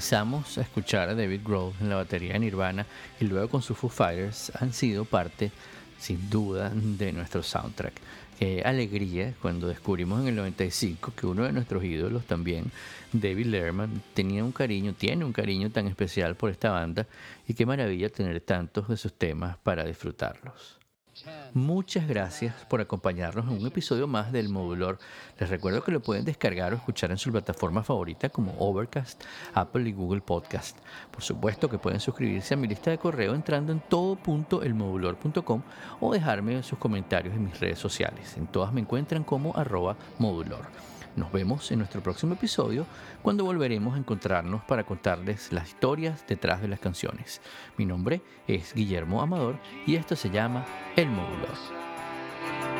Comenzamos 0.07 0.57
a 0.57 0.61
escuchar 0.61 1.09
a 1.09 1.15
David 1.15 1.41
Grohl 1.43 1.73
en 1.81 1.89
la 1.89 1.97
batería 1.97 2.31
de 2.31 2.39
Nirvana 2.39 2.85
y 3.19 3.25
luego 3.25 3.49
con 3.49 3.61
sus 3.61 3.77
Foo 3.77 3.89
Fighters 3.89 4.53
han 4.55 4.71
sido 4.71 5.03
parte, 5.03 5.51
sin 5.99 6.29
duda, 6.29 6.71
de 6.73 7.11
nuestro 7.11 7.43
soundtrack. 7.43 7.91
Qué 8.39 8.61
alegría 8.63 9.33
cuando 9.41 9.67
descubrimos 9.67 10.21
en 10.21 10.29
el 10.29 10.35
95 10.37 11.11
que 11.13 11.27
uno 11.27 11.43
de 11.43 11.51
nuestros 11.51 11.83
ídolos 11.83 12.23
también, 12.23 12.71
David 13.11 13.47
Letterman, 13.47 14.01
tenía 14.13 14.45
un 14.45 14.53
cariño, 14.53 14.93
tiene 14.93 15.25
un 15.25 15.33
cariño 15.33 15.71
tan 15.71 15.87
especial 15.87 16.37
por 16.37 16.51
esta 16.51 16.71
banda 16.71 17.05
y 17.45 17.53
qué 17.53 17.65
maravilla 17.65 18.07
tener 18.07 18.39
tantos 18.39 18.87
de 18.87 18.95
sus 18.95 19.11
temas 19.11 19.57
para 19.57 19.83
disfrutarlos. 19.83 20.76
Muchas 21.53 22.07
gracias 22.07 22.53
por 22.69 22.81
acompañarnos 22.81 23.45
en 23.45 23.59
un 23.59 23.67
episodio 23.67 24.07
más 24.07 24.31
del 24.31 24.49
Modulor. 24.49 24.99
Les 25.39 25.49
recuerdo 25.49 25.83
que 25.83 25.91
lo 25.91 26.01
pueden 26.01 26.25
descargar 26.25 26.73
o 26.73 26.77
escuchar 26.77 27.11
en 27.11 27.17
su 27.17 27.31
plataforma 27.31 27.83
favorita 27.83 28.29
como 28.29 28.55
Overcast, 28.59 29.23
Apple 29.53 29.89
y 29.89 29.93
Google 29.93 30.21
Podcast. 30.21 30.77
Por 31.11 31.23
supuesto 31.23 31.69
que 31.69 31.77
pueden 31.77 31.99
suscribirse 31.99 32.53
a 32.53 32.57
mi 32.57 32.67
lista 32.67 32.91
de 32.91 32.97
correo 32.97 33.33
entrando 33.33 33.71
en 33.71 33.79
todo.elmodulor.com 33.79 35.61
o 35.99 36.13
dejarme 36.13 36.61
sus 36.63 36.77
comentarios 36.77 37.35
en 37.35 37.45
mis 37.45 37.59
redes 37.59 37.79
sociales. 37.79 38.35
En 38.37 38.47
todas 38.47 38.73
me 38.73 38.81
encuentran 38.81 39.23
como 39.23 39.55
arroba 39.55 39.95
modulor. 40.19 40.96
Nos 41.17 41.31
vemos 41.31 41.71
en 41.71 41.79
nuestro 41.79 42.01
próximo 42.01 42.35
episodio 42.35 42.85
cuando 43.23 43.43
volveremos 43.43 43.95
a 43.95 43.97
encontrarnos 43.97 44.63
para 44.65 44.83
contarles 44.83 45.51
las 45.51 45.69
historias 45.69 46.23
detrás 46.27 46.61
de 46.61 46.67
las 46.67 46.79
canciones. 46.79 47.41
Mi 47.75 47.87
nombre 47.87 48.21
es 48.47 48.75
Guillermo 48.75 49.19
Amador 49.19 49.57
y 49.87 49.95
esto 49.95 50.15
se 50.15 50.29
llama 50.29 50.63
El 50.95 51.09
Modulor. 51.09 52.76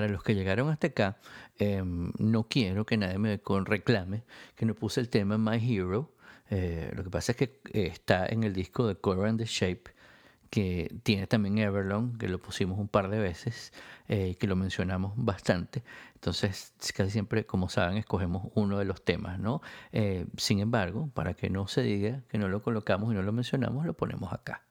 Para 0.00 0.10
los 0.10 0.22
que 0.22 0.34
llegaron 0.34 0.70
hasta 0.70 0.86
acá, 0.86 1.18
em, 1.58 2.10
no 2.18 2.44
quiero 2.48 2.86
que 2.86 2.96
nadie 2.96 3.18
me 3.18 3.38
reclame 3.66 4.22
que 4.56 4.64
no 4.64 4.74
puse 4.74 4.98
el 4.98 5.10
tema 5.10 5.36
My 5.36 5.58
Hero. 5.58 6.14
Eh, 6.48 6.90
lo 6.96 7.04
que 7.04 7.10
pasa 7.10 7.32
es 7.32 7.36
que 7.36 7.60
eh, 7.74 7.86
está 7.92 8.24
en 8.26 8.42
el 8.44 8.54
disco 8.54 8.86
de 8.86 8.96
Color 8.96 9.26
and 9.26 9.38
the 9.40 9.44
Shape, 9.44 9.90
que 10.48 10.90
tiene 11.02 11.26
también 11.26 11.58
Everlong, 11.58 12.16
que 12.16 12.28
lo 12.28 12.38
pusimos 12.40 12.78
un 12.78 12.88
par 12.88 13.10
de 13.10 13.18
veces, 13.18 13.74
eh, 14.08 14.36
que 14.36 14.46
lo 14.46 14.56
mencionamos 14.56 15.12
bastante. 15.16 15.84
Entonces, 16.14 16.72
casi 16.96 17.10
siempre, 17.10 17.44
como 17.44 17.68
saben, 17.68 17.98
escogemos 17.98 18.50
uno 18.54 18.78
de 18.78 18.86
los 18.86 19.04
temas, 19.04 19.38
¿no? 19.38 19.60
Eh, 19.92 20.26
sin 20.38 20.60
embargo, 20.60 21.10
para 21.12 21.34
que 21.34 21.50
no 21.50 21.68
se 21.68 21.82
diga 21.82 22.22
que 22.28 22.38
no 22.38 22.48
lo 22.48 22.62
colocamos 22.62 23.12
y 23.12 23.16
no 23.16 23.22
lo 23.22 23.32
mencionamos, 23.32 23.84
lo 23.84 23.92
ponemos 23.92 24.32
acá. 24.32 24.69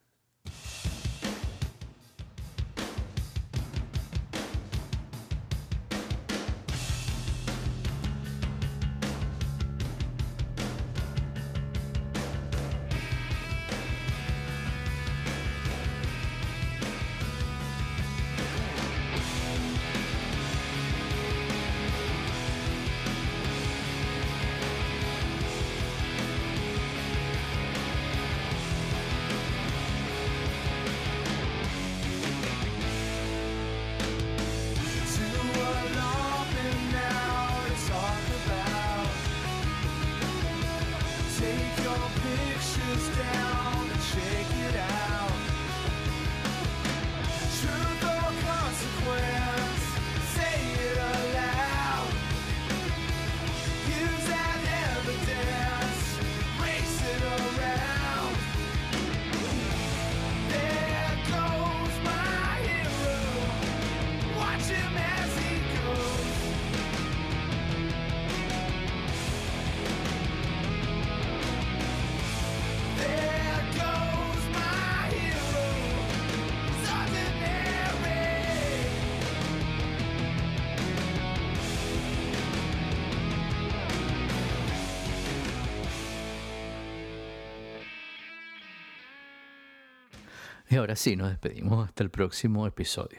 Ahora 90.80 90.95
sí, 90.95 91.15
nos 91.15 91.30
despedimos 91.30 91.88
hasta 91.88 92.03
el 92.03 92.09
próximo 92.09 92.65
episodio. 92.65 93.18